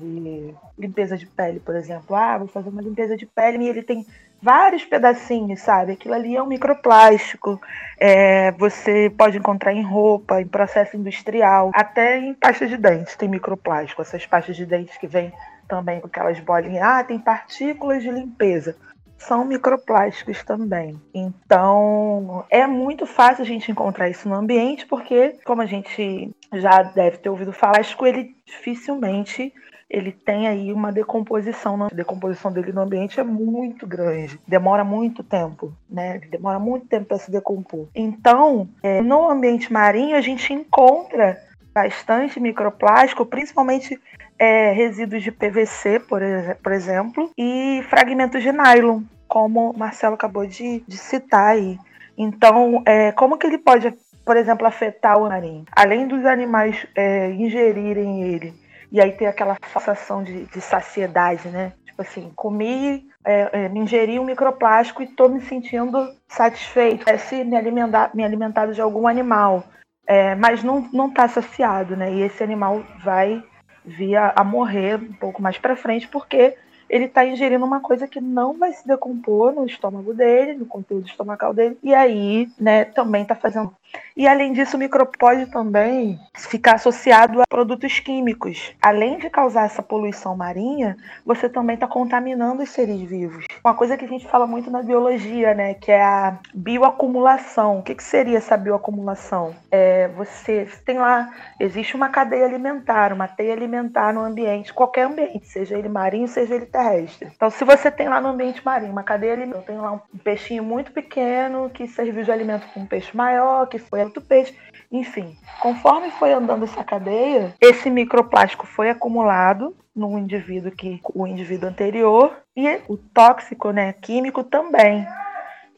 limpeza 0.79 1.17
de 1.17 1.27
pele, 1.27 1.61
por 1.61 1.77
exemplo. 1.77 2.17
Ah, 2.17 2.39
vou 2.39 2.49
fazer 2.49 2.71
uma 2.71 2.83
limpeza 2.83 3.17
de 3.17 3.27
pele 3.27 3.65
e 3.65 3.69
ele 3.69 3.83
tem 3.83 4.07
vários 4.43 4.85
pedacinhos, 4.85 5.61
sabe? 5.61 5.93
Aquilo 5.93 6.15
ali 6.15 6.35
é 6.35 6.43
um 6.43 6.47
microplástico. 6.47 7.61
É, 7.99 8.51
você 8.53 9.13
pode 9.17 9.37
encontrar 9.37 9.75
em 9.75 9.83
roupa, 9.83 10.41
em 10.41 10.47
processo 10.47 10.97
industrial, 10.97 11.71
até 11.75 12.19
em 12.19 12.33
pasta 12.33 12.67
de 12.67 12.77
dente 12.77 13.17
tem 13.19 13.29
microplástico. 13.29 14.01
Essas 14.01 14.25
pastas 14.25 14.57
de 14.57 14.65
dente 14.65 14.99
que 14.99 15.07
vêm 15.07 15.33
também 15.71 16.01
com 16.01 16.09
aquelas 16.09 16.39
bolinhas. 16.41 16.83
Ah, 16.83 17.05
tem 17.05 17.19
partículas 17.19 18.03
de 18.03 18.11
limpeza 18.11 18.77
são 19.21 19.45
microplásticos 19.45 20.43
também. 20.43 20.99
Então, 21.13 22.43
é 22.49 22.67
muito 22.67 23.05
fácil 23.05 23.43
a 23.43 23.47
gente 23.47 23.71
encontrar 23.71 24.09
isso 24.09 24.27
no 24.27 24.35
ambiente, 24.35 24.87
porque, 24.87 25.37
como 25.45 25.61
a 25.61 25.67
gente 25.67 26.35
já 26.55 26.83
deve 26.83 27.19
ter 27.19 27.29
ouvido 27.29 27.53
falar, 27.53 27.81
plástico 27.81 28.07
ele 28.07 28.35
dificilmente 28.47 29.53
ele 29.91 30.13
tem 30.13 30.47
aí 30.47 30.73
uma 30.73 30.93
decomposição. 30.93 31.83
A 31.83 31.89
decomposição 31.89 32.53
dele 32.53 32.73
no 32.73 32.83
ambiente 32.83 33.19
é 33.19 33.25
muito 33.25 33.87
grande, 33.87 34.39
demora 34.47 34.85
muito 34.85 35.25
tempo, 35.25 35.73
né? 35.89 36.21
demora 36.31 36.61
muito 36.61 36.87
tempo 36.87 37.07
para 37.07 37.19
se 37.19 37.31
decompor. 37.31 37.89
Então, 37.95 38.69
é, 38.83 39.03
no 39.03 39.29
ambiente 39.29 39.73
marinho, 39.73 40.17
a 40.17 40.21
gente 40.21 40.53
encontra 40.53 41.37
bastante 41.75 42.39
microplástico, 42.39 43.27
principalmente 43.27 44.01
é, 44.41 44.73
resíduos 44.73 45.23
de 45.23 45.31
PVC, 45.31 46.01
por, 46.01 46.23
por 46.63 46.73
exemplo, 46.73 47.31
e 47.37 47.85
fragmentos 47.91 48.43
de 48.43 48.51
nylon, 48.51 49.03
como 49.29 49.71
o 49.71 49.79
Marcelo 49.79 50.15
acabou 50.15 50.47
de, 50.47 50.83
de 50.89 50.97
citar 50.97 51.53
aí. 51.53 51.79
Então, 52.17 52.83
é, 52.87 53.13
como 53.13 53.37
que 53.37 53.47
ele 53.47 53.59
pode, 53.59 53.93
por 54.25 54.39
exemplo, 54.39 54.67
afetar 54.67 55.19
o 55.19 55.29
marinho? 55.29 55.67
Além 55.71 56.09
dos 56.09 56.25
animais 56.25 56.87
é, 56.97 57.31
ingerirem 57.33 58.23
ele 58.23 58.55
e 58.91 59.01
aí 59.01 59.13
tem 59.13 59.29
aquela 59.29 59.57
sensação 59.73 60.23
de, 60.23 60.47
de 60.47 60.61
saciedade, 60.61 61.49
né? 61.49 61.73
Tipo 61.85 62.03
assim, 62.03 62.33
comi, 62.35 63.07
é, 63.25 63.51
é, 63.53 63.67
ingeri 63.69 64.19
um 64.19 64.25
microplástico 64.25 65.03
e 65.03 65.05
estou 65.05 65.29
me 65.29 65.41
sentindo 65.43 66.13
satisfeito. 66.27 67.09
É 67.09 67.17
se 67.17 67.45
me 67.45 67.57
alimentar, 67.57 68.11
me 68.15 68.25
alimentado 68.25 68.73
de 68.73 68.81
algum 68.81 69.07
animal, 69.07 69.65
é, 70.07 70.35
mas 70.35 70.65
não 70.65 71.09
está 71.09 71.29
saciado, 71.29 71.97
né? 71.97 72.13
E 72.13 72.23
esse 72.23 72.43
animal 72.43 72.83
vai 73.05 73.43
vir 73.85 74.17
a, 74.17 74.33
a 74.37 74.45
morrer 74.45 74.97
um 74.97 75.13
pouco 75.13 75.43
mais 75.43 75.59
para 75.59 75.77
frente 75.77 76.09
porque 76.09 76.57
ele 76.91 77.05
está 77.05 77.25
ingerindo 77.25 77.65
uma 77.65 77.81
coisa 77.81 78.09
que 78.09 78.21
não 78.21 78.59
vai 78.59 78.73
se 78.73 78.87
decompor 78.87 79.53
no 79.53 79.65
estômago 79.65 80.13
dele, 80.13 80.55
no 80.55 80.67
conteúdo 80.67 81.07
estomacal 81.07 81.55
dele, 81.55 81.79
e 81.83 81.95
aí, 81.95 82.49
né, 82.59 82.85
também 82.85 83.23
está 83.23 83.37
fazendo. 83.37 83.73
E 84.17 84.29
além 84.29 84.53
disso, 84.53 84.77
o 84.77 84.79
micro 84.79 85.07
pode 85.07 85.47
também 85.47 86.19
ficar 86.37 86.75
associado 86.75 87.41
a 87.41 87.45
produtos 87.49 88.01
químicos. 88.01 88.75
Além 88.83 89.19
de 89.19 89.31
causar 89.31 89.65
essa 89.65 89.83
poluição 89.83 90.37
marinha, 90.37 90.97
você 91.25 91.49
também 91.49 91.75
está 91.75 91.87
contaminando 91.87 92.63
os 92.63 92.71
seres 92.71 93.01
vivos. 93.01 93.47
Uma 93.65 93.75
coisa 93.75 93.97
que 93.97 94.05
a 94.05 94.09
gente 94.09 94.27
fala 94.29 94.47
muito 94.47 94.71
na 94.71 94.83
biologia, 94.83 95.55
né, 95.55 95.75
que 95.75 95.91
é 95.91 96.03
a 96.03 96.39
bioacumulação. 96.55 97.79
O 97.79 97.83
que, 97.83 97.95
que 97.95 98.03
seria 98.03 98.39
essa 98.39 98.57
bioacumulação? 98.57 99.55
É, 99.71 100.09
você 100.09 100.69
tem 100.85 100.99
lá, 100.99 101.31
existe 101.59 101.97
uma 101.97 102.09
cadeia 102.09 102.45
alimentar, 102.45 103.13
uma 103.13 103.29
teia 103.29 103.53
alimentar 103.53 104.13
no 104.13 104.21
ambiente, 104.21 104.73
qualquer 104.73 105.07
ambiente, 105.07 105.47
seja 105.47 105.79
ele 105.79 105.89
marinho, 105.89 106.29
seja 106.29 106.55
ele 106.55 106.67
terrestre. 106.67 107.31
Então, 107.35 107.51
se 107.51 107.65
você 107.65 107.91
tem 107.91 108.09
lá 108.09 108.21
no 108.21 108.29
ambiente 108.29 108.65
marinho 108.65 108.93
uma 108.93 109.03
cadeia 109.03 109.33
alimentar, 109.33 109.63
tem 109.63 109.79
lá 109.79 109.93
um 109.93 110.19
peixinho 110.19 110.63
muito 110.63 110.93
pequeno 110.93 111.71
que 111.71 111.87
serviu 111.89 112.23
de 112.23 112.31
alimento 112.31 112.67
para 112.69 112.83
um 112.83 112.87
peixe 112.87 113.17
maior, 113.17 113.67
que 113.67 113.79
foi 113.81 114.03
outro 114.05 114.23
peixe, 114.23 114.55
enfim. 114.91 115.37
Conforme 115.61 116.11
foi 116.13 116.33
andando 116.33 116.65
essa 116.65 116.85
cadeia, 116.85 117.55
esse 117.61 117.91
microplástico 117.91 118.67
foi 118.67 118.91
acumulado 118.91 119.77
no 119.95 120.19
indivíduo 120.19 120.71
que 120.71 121.01
o 121.15 121.27
indivíduo 121.27 121.69
anterior 121.69 122.37
e 122.57 122.81
o 122.89 122.97
tóxico, 122.97 123.71
né, 123.71 123.93
químico 123.93 124.45
também. 124.45 125.07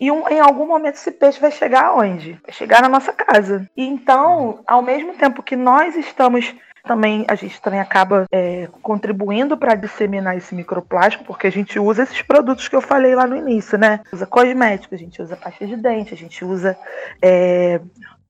E 0.00 0.10
um, 0.10 0.28
em 0.28 0.40
algum 0.40 0.66
momento 0.66 0.96
esse 0.96 1.12
peixe 1.12 1.40
vai 1.40 1.52
chegar 1.52 1.84
aonde? 1.84 2.32
Vai 2.42 2.52
chegar 2.52 2.82
na 2.82 2.88
nossa 2.88 3.12
casa. 3.12 3.70
E 3.76 3.86
então, 3.86 4.60
ao 4.66 4.82
mesmo 4.82 5.14
tempo 5.14 5.42
que 5.42 5.54
nós 5.54 5.94
estamos 5.94 6.52
também 6.84 7.24
a 7.28 7.34
gente 7.34 7.60
também 7.60 7.80
acaba 7.80 8.26
é, 8.30 8.68
contribuindo 8.82 9.56
para 9.56 9.74
disseminar 9.74 10.36
esse 10.36 10.54
microplástico, 10.54 11.24
porque 11.24 11.46
a 11.46 11.52
gente 11.52 11.78
usa 11.78 12.02
esses 12.02 12.22
produtos 12.22 12.68
que 12.68 12.76
eu 12.76 12.80
falei 12.80 13.14
lá 13.14 13.26
no 13.26 13.36
início, 13.36 13.78
né? 13.78 14.00
Usa 14.12 14.26
cosméticos, 14.26 14.98
a 14.98 15.02
gente 15.02 15.22
usa 15.22 15.36
pasta 15.36 15.66
de 15.66 15.76
dente, 15.76 16.12
a 16.12 16.16
gente 16.16 16.44
usa 16.44 16.76
é, 17.20 17.80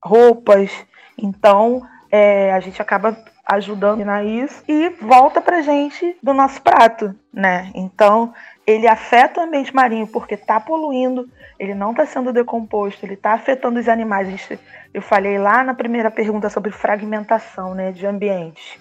roupas. 0.01 0.71
Então, 1.17 1.81
é, 2.11 2.53
a 2.53 2.59
gente 2.59 2.81
acaba 2.81 3.17
ajudando 3.45 4.07
a 4.07 4.23
isso 4.23 4.63
e 4.67 4.89
volta 5.01 5.41
pra 5.41 5.61
gente 5.61 6.15
do 6.23 6.33
nosso 6.33 6.61
prato, 6.61 7.13
né? 7.33 7.71
Então, 7.75 8.33
ele 8.65 8.87
afeta 8.87 9.41
o 9.41 9.43
ambiente 9.43 9.75
marinho 9.75 10.07
porque 10.07 10.35
está 10.35 10.59
poluindo, 10.59 11.29
ele 11.59 11.73
não 11.73 11.91
está 11.91 12.05
sendo 12.05 12.31
decomposto, 12.31 13.05
ele 13.05 13.15
está 13.15 13.33
afetando 13.33 13.79
os 13.79 13.89
animais. 13.89 14.49
Eu 14.93 15.01
falei 15.01 15.37
lá 15.37 15.63
na 15.63 15.73
primeira 15.73 16.09
pergunta 16.09 16.49
sobre 16.49 16.71
fragmentação 16.71 17.73
né, 17.75 17.91
de 17.91 18.05
ambientes. 18.05 18.77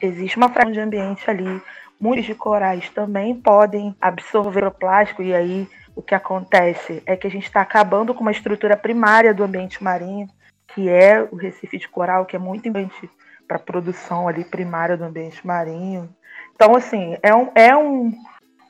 Existe 0.00 0.36
uma 0.36 0.48
fragmentação 0.48 0.72
de 0.72 0.80
ambiente 0.80 1.30
ali. 1.30 1.62
Muitos 1.98 2.26
de 2.26 2.34
corais 2.34 2.90
também 2.90 3.34
podem 3.34 3.94
absorver 4.00 4.64
o 4.64 4.70
plástico 4.70 5.22
e 5.22 5.34
aí 5.34 5.68
o 5.94 6.02
que 6.02 6.14
acontece 6.14 7.02
é 7.06 7.16
que 7.16 7.26
a 7.26 7.30
gente 7.30 7.44
está 7.44 7.62
acabando 7.62 8.14
com 8.14 8.20
uma 8.20 8.30
estrutura 8.30 8.76
primária 8.76 9.32
do 9.32 9.42
ambiente 9.42 9.82
marinho, 9.82 10.28
que 10.68 10.90
é 10.90 11.26
o 11.32 11.36
recife 11.36 11.78
de 11.78 11.88
coral, 11.88 12.26
que 12.26 12.36
é 12.36 12.38
muito 12.38 12.68
importante 12.68 13.08
para 13.48 13.56
a 13.56 13.60
produção 13.60 14.28
ali 14.28 14.44
primária 14.44 14.96
do 14.96 15.04
ambiente 15.04 15.46
marinho. 15.46 16.08
Então, 16.54 16.74
assim, 16.74 17.16
é 17.22 17.34
um, 17.34 17.50
é 17.54 17.74
um 17.76 18.12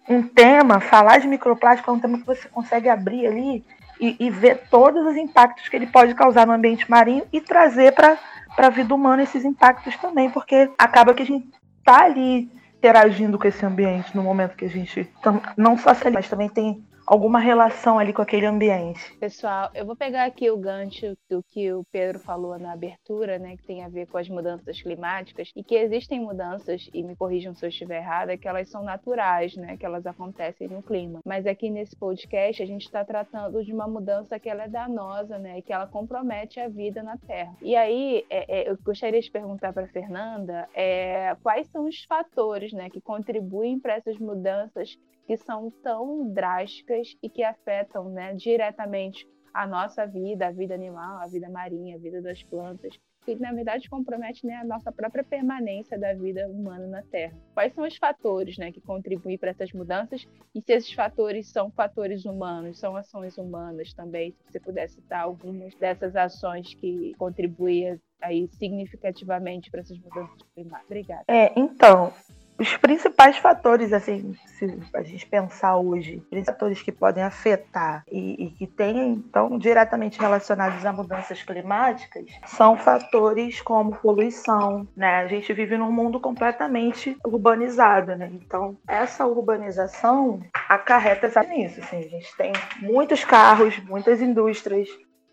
um 0.08 0.22
tema, 0.22 0.80
falar 0.80 1.18
de 1.18 1.26
microplástico 1.26 1.90
é 1.90 1.94
um 1.94 1.98
tema 1.98 2.18
que 2.18 2.26
você 2.26 2.48
consegue 2.48 2.88
abrir 2.88 3.26
ali 3.26 3.64
e, 4.00 4.16
e 4.20 4.30
ver 4.30 4.62
todos 4.70 5.04
os 5.04 5.16
impactos 5.16 5.68
que 5.68 5.76
ele 5.76 5.86
pode 5.86 6.14
causar 6.14 6.46
no 6.46 6.52
ambiente 6.52 6.90
marinho 6.90 7.24
e 7.32 7.40
trazer 7.40 7.92
para 7.92 8.18
a 8.56 8.70
vida 8.70 8.94
humana 8.94 9.22
esses 9.22 9.44
impactos 9.44 9.96
também, 9.96 10.30
porque 10.30 10.70
acaba 10.78 11.14
que 11.14 11.22
a 11.22 11.26
gente 11.26 11.48
está 11.78 12.04
ali 12.04 12.50
interagindo 12.76 13.38
com 13.38 13.48
esse 13.48 13.64
ambiente 13.64 14.14
no 14.14 14.22
momento 14.22 14.56
que 14.56 14.64
a 14.64 14.68
gente 14.68 15.08
não 15.56 15.76
só 15.76 15.94
se 15.94 16.08
mas 16.10 16.28
também 16.28 16.48
tem 16.48 16.84
alguma 17.06 17.38
relação 17.38 17.98
ali 17.98 18.12
com 18.12 18.20
aquele 18.20 18.46
ambiente. 18.46 19.16
Pessoal, 19.18 19.70
eu 19.74 19.86
vou 19.86 19.94
pegar 19.94 20.24
aqui 20.24 20.50
o 20.50 20.56
gancho 20.56 21.16
do 21.30 21.42
que 21.42 21.72
o 21.72 21.84
Pedro 21.92 22.18
falou 22.18 22.58
na 22.58 22.72
abertura, 22.72 23.38
né, 23.38 23.56
que 23.56 23.62
tem 23.62 23.84
a 23.84 23.88
ver 23.88 24.06
com 24.06 24.18
as 24.18 24.28
mudanças 24.28 24.82
climáticas 24.82 25.50
e 25.54 25.62
que 25.62 25.76
existem 25.76 26.20
mudanças, 26.20 26.90
e 26.92 27.02
me 27.02 27.14
corrijam 27.14 27.54
se 27.54 27.64
eu 27.64 27.68
estiver 27.68 27.98
errada, 27.98 28.36
que 28.36 28.48
elas 28.48 28.68
são 28.68 28.82
naturais, 28.82 29.54
né, 29.56 29.76
que 29.76 29.86
elas 29.86 30.04
acontecem 30.06 30.68
no 30.68 30.82
clima. 30.82 31.20
Mas 31.24 31.46
aqui 31.46 31.70
nesse 31.70 31.94
podcast 31.94 32.62
a 32.62 32.66
gente 32.66 32.84
está 32.84 33.04
tratando 33.04 33.64
de 33.64 33.72
uma 33.72 33.86
mudança 33.86 34.38
que 34.40 34.48
ela 34.48 34.64
é 34.64 34.68
danosa, 34.68 35.38
né, 35.38 35.62
que 35.62 35.72
ela 35.72 35.86
compromete 35.86 36.58
a 36.58 36.68
vida 36.68 37.02
na 37.02 37.16
Terra. 37.18 37.54
E 37.62 37.76
aí, 37.76 38.24
é, 38.28 38.60
é, 38.60 38.70
eu 38.70 38.76
gostaria 38.84 39.20
de 39.20 39.30
perguntar 39.30 39.72
para 39.72 39.86
Fernanda 39.86 40.68
é, 40.74 41.36
quais 41.42 41.68
são 41.68 41.86
os 41.86 42.02
fatores, 42.04 42.72
né, 42.72 42.90
que 42.90 43.00
contribuem 43.00 43.78
para 43.78 43.94
essas 43.94 44.18
mudanças 44.18 44.98
que 45.26 45.36
são 45.36 45.70
tão 45.82 46.28
drásticas 46.28 47.16
e 47.22 47.28
que 47.28 47.42
afetam 47.42 48.08
né, 48.08 48.32
diretamente 48.34 49.26
a 49.52 49.66
nossa 49.66 50.06
vida, 50.06 50.46
a 50.46 50.52
vida 50.52 50.74
animal, 50.74 51.18
a 51.18 51.26
vida 51.26 51.48
marinha, 51.48 51.96
a 51.96 51.98
vida 51.98 52.20
das 52.20 52.42
plantas, 52.42 52.96
que 53.24 53.34
na 53.34 53.52
verdade 53.52 53.90
compromete 53.90 54.46
né, 54.46 54.54
a 54.54 54.64
nossa 54.64 54.92
própria 54.92 55.24
permanência 55.24 55.98
da 55.98 56.14
vida 56.14 56.48
humana 56.48 56.86
na 56.86 57.02
Terra. 57.02 57.36
Quais 57.54 57.74
são 57.74 57.84
os 57.84 57.96
fatores 57.96 58.56
né, 58.56 58.70
que 58.70 58.80
contribuem 58.80 59.36
para 59.36 59.50
essas 59.50 59.72
mudanças 59.72 60.24
e 60.54 60.60
se 60.60 60.72
esses 60.72 60.92
fatores 60.92 61.48
são 61.48 61.70
fatores 61.70 62.24
humanos, 62.24 62.78
são 62.78 62.94
ações 62.94 63.36
humanas 63.36 63.92
também, 63.94 64.30
se 64.32 64.52
você 64.52 64.60
pudesse 64.60 64.94
citar 64.96 65.22
algumas 65.22 65.74
dessas 65.74 66.14
ações 66.14 66.72
que 66.74 67.14
contribuem 67.18 67.98
aí 68.20 68.46
significativamente 68.48 69.70
para 69.70 69.80
essas 69.80 69.98
mudanças 69.98 70.42
climáticas. 70.54 70.86
Obrigada. 70.86 71.24
É, 71.28 71.52
então, 71.58 72.12
os 72.58 72.76
principais 72.76 73.36
fatores, 73.36 73.92
assim, 73.92 74.34
se 74.46 74.78
a 74.94 75.02
gente 75.02 75.26
pensar 75.26 75.76
hoje, 75.76 76.22
fatores 76.44 76.80
que 76.80 76.90
podem 76.90 77.22
afetar 77.22 78.02
e, 78.10 78.44
e 78.44 78.50
que 78.50 78.66
têm, 78.66 79.12
então, 79.12 79.58
diretamente 79.58 80.18
relacionados 80.18 80.84
a 80.86 80.92
mudanças 80.92 81.42
climáticas, 81.42 82.24
são 82.46 82.76
fatores 82.76 83.60
como 83.60 83.96
poluição, 83.96 84.88
né? 84.96 85.16
A 85.16 85.26
gente 85.26 85.52
vive 85.52 85.76
num 85.76 85.92
mundo 85.92 86.18
completamente 86.18 87.16
urbanizado, 87.24 88.16
né? 88.16 88.30
Então, 88.32 88.76
essa 88.88 89.26
urbanização 89.26 90.40
acarreta 90.68 91.26
nisso, 91.42 91.80
assim, 91.80 91.98
a 91.98 92.08
gente 92.08 92.36
tem 92.36 92.52
muitos 92.80 93.24
carros, 93.24 93.78
muitas 93.84 94.22
indústrias, 94.22 94.88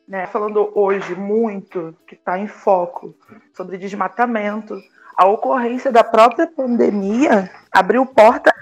né? 0.07 0.25
Falando 0.27 0.71
hoje 0.75 1.15
muito, 1.15 1.95
que 2.05 2.15
está 2.15 2.37
em 2.37 2.47
foco, 2.47 3.15
sobre 3.53 3.77
desmatamento, 3.77 4.77
a 5.17 5.25
ocorrência 5.25 5.91
da 5.91 6.03
própria 6.03 6.47
pandemia 6.47 7.49
abriu 7.71 8.05
porta 8.05 8.53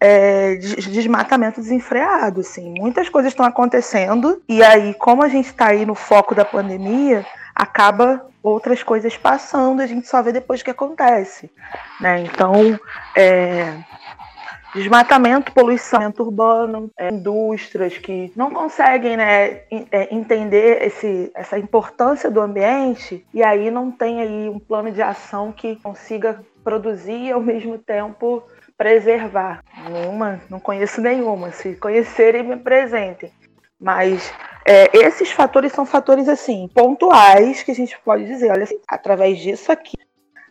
é, 0.00 0.54
de 0.56 0.90
desmatamento 0.90 1.60
desenfreado, 1.60 2.40
assim. 2.40 2.74
Muitas 2.78 3.08
coisas 3.08 3.32
estão 3.32 3.44
acontecendo 3.44 4.40
e 4.48 4.62
aí, 4.62 4.94
como 4.94 5.22
a 5.22 5.28
gente 5.28 5.46
está 5.46 5.68
aí 5.68 5.84
no 5.84 5.94
foco 5.94 6.34
da 6.34 6.44
pandemia, 6.44 7.26
acaba 7.54 8.24
outras 8.42 8.82
coisas 8.82 9.16
passando, 9.16 9.80
a 9.80 9.86
gente 9.86 10.06
só 10.06 10.22
vê 10.22 10.32
depois 10.32 10.62
que 10.62 10.70
acontece, 10.70 11.50
né? 12.00 12.20
Então, 12.20 12.78
é, 13.16 13.74
desmatamento, 14.74 15.52
poluição 15.52 16.12
urbano, 16.18 16.90
é, 16.98 17.08
indústrias 17.12 17.96
que 17.98 18.32
não 18.36 18.50
conseguem 18.50 19.16
né, 19.16 19.62
é, 19.90 20.14
entender 20.14 20.82
esse, 20.82 21.30
essa 21.34 21.58
importância 21.58 22.30
do 22.30 22.40
ambiente 22.40 23.26
e 23.32 23.42
aí 23.42 23.70
não 23.70 23.90
tem 23.90 24.20
aí 24.20 24.48
um 24.48 24.58
plano 24.58 24.90
de 24.90 25.02
ação 25.02 25.52
que 25.52 25.76
consiga 25.76 26.44
produzir 26.62 27.16
e 27.16 27.32
ao 27.32 27.40
mesmo 27.40 27.78
tempo 27.78 28.42
preservar. 28.76 29.64
Nenhuma, 29.88 30.40
não 30.48 30.60
conheço 30.60 31.00
nenhuma. 31.00 31.50
Se 31.50 31.74
conhecerem, 31.74 32.42
me 32.42 32.54
apresentem. 32.54 33.32
Mas 33.80 34.32
é, 34.64 34.96
esses 34.96 35.30
fatores 35.30 35.72
são 35.72 35.86
fatores 35.86 36.28
assim 36.28 36.68
pontuais 36.74 37.62
que 37.62 37.70
a 37.70 37.74
gente 37.74 37.98
pode 38.04 38.26
dizer, 38.26 38.50
olha, 38.50 38.66
através 38.88 39.38
disso 39.38 39.72
aqui 39.72 39.96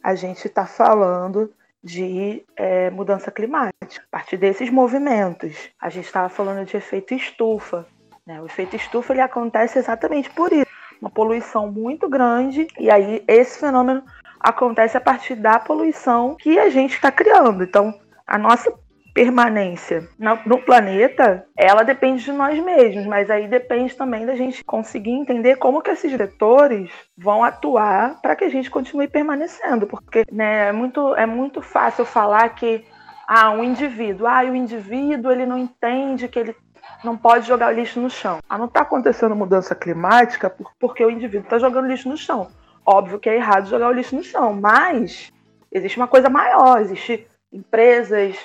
a 0.01 0.15
gente 0.15 0.47
está 0.47 0.65
falando 0.65 1.51
de 1.83 2.43
é, 2.55 2.89
mudança 2.89 3.31
climática. 3.31 4.03
A 4.11 4.17
partir 4.17 4.37
desses 4.37 4.69
movimentos, 4.69 5.69
a 5.79 5.89
gente 5.89 6.05
estava 6.05 6.29
falando 6.29 6.65
de 6.65 6.77
efeito 6.77 7.13
estufa. 7.13 7.85
Né? 8.25 8.41
O 8.41 8.45
efeito 8.45 8.75
estufa 8.75 9.13
ele 9.13 9.21
acontece 9.21 9.79
exatamente 9.79 10.29
por 10.31 10.51
isso. 10.51 10.67
Uma 10.99 11.09
poluição 11.09 11.71
muito 11.71 12.09
grande, 12.09 12.67
e 12.79 12.89
aí 12.89 13.23
esse 13.27 13.59
fenômeno 13.59 14.03
acontece 14.39 14.97
a 14.97 15.01
partir 15.01 15.35
da 15.35 15.59
poluição 15.59 16.35
que 16.35 16.57
a 16.57 16.69
gente 16.69 16.93
está 16.93 17.11
criando. 17.11 17.63
Então, 17.63 17.93
a 18.25 18.37
nossa 18.37 18.73
permanência 19.17 20.07
no 20.45 20.59
planeta, 20.59 21.43
ela 21.57 21.81
depende 21.81 22.23
de 22.23 22.31
nós 22.31 22.63
mesmos, 22.63 23.07
mas 23.07 23.31
aí 23.31 23.47
depende 23.47 23.95
também 23.95 24.27
da 24.27 24.35
gente 24.35 24.63
conseguir 24.63 25.09
entender 25.09 25.55
como 25.55 25.81
que 25.81 25.89
esses 25.89 26.11
vetores 26.11 26.91
vão 27.17 27.43
atuar 27.43 28.21
para 28.21 28.35
que 28.35 28.43
a 28.43 28.49
gente 28.49 28.69
continue 28.69 29.07
permanecendo, 29.07 29.87
porque 29.87 30.23
né, 30.31 30.67
é, 30.67 30.71
muito, 30.71 31.15
é 31.15 31.25
muito 31.25 31.63
fácil 31.63 32.05
falar 32.05 32.47
que 32.49 32.85
ah, 33.27 33.49
um 33.49 33.63
indivíduo, 33.63 34.27
ah, 34.27 34.43
o 34.43 34.55
indivíduo 34.55 35.31
ele 35.31 35.47
não 35.47 35.57
entende 35.57 36.27
que 36.27 36.37
ele 36.37 36.55
não 37.03 37.17
pode 37.17 37.47
jogar 37.47 37.71
lixo 37.71 37.99
no 37.99 38.11
chão. 38.11 38.37
Ah, 38.47 38.55
não 38.55 38.65
está 38.65 38.81
acontecendo 38.81 39.35
mudança 39.35 39.73
climática 39.73 40.55
porque 40.79 41.03
o 41.03 41.09
indivíduo 41.09 41.45
está 41.45 41.57
jogando 41.57 41.87
lixo 41.87 42.07
no 42.07 42.17
chão. 42.17 42.49
Óbvio 42.85 43.17
que 43.17 43.31
é 43.31 43.35
errado 43.35 43.67
jogar 43.67 43.89
o 43.89 43.93
lixo 43.93 44.15
no 44.15 44.23
chão, 44.23 44.53
mas 44.53 45.33
existe 45.71 45.97
uma 45.97 46.07
coisa 46.07 46.29
maior, 46.29 46.79
existe 46.81 47.27
empresas 47.51 48.37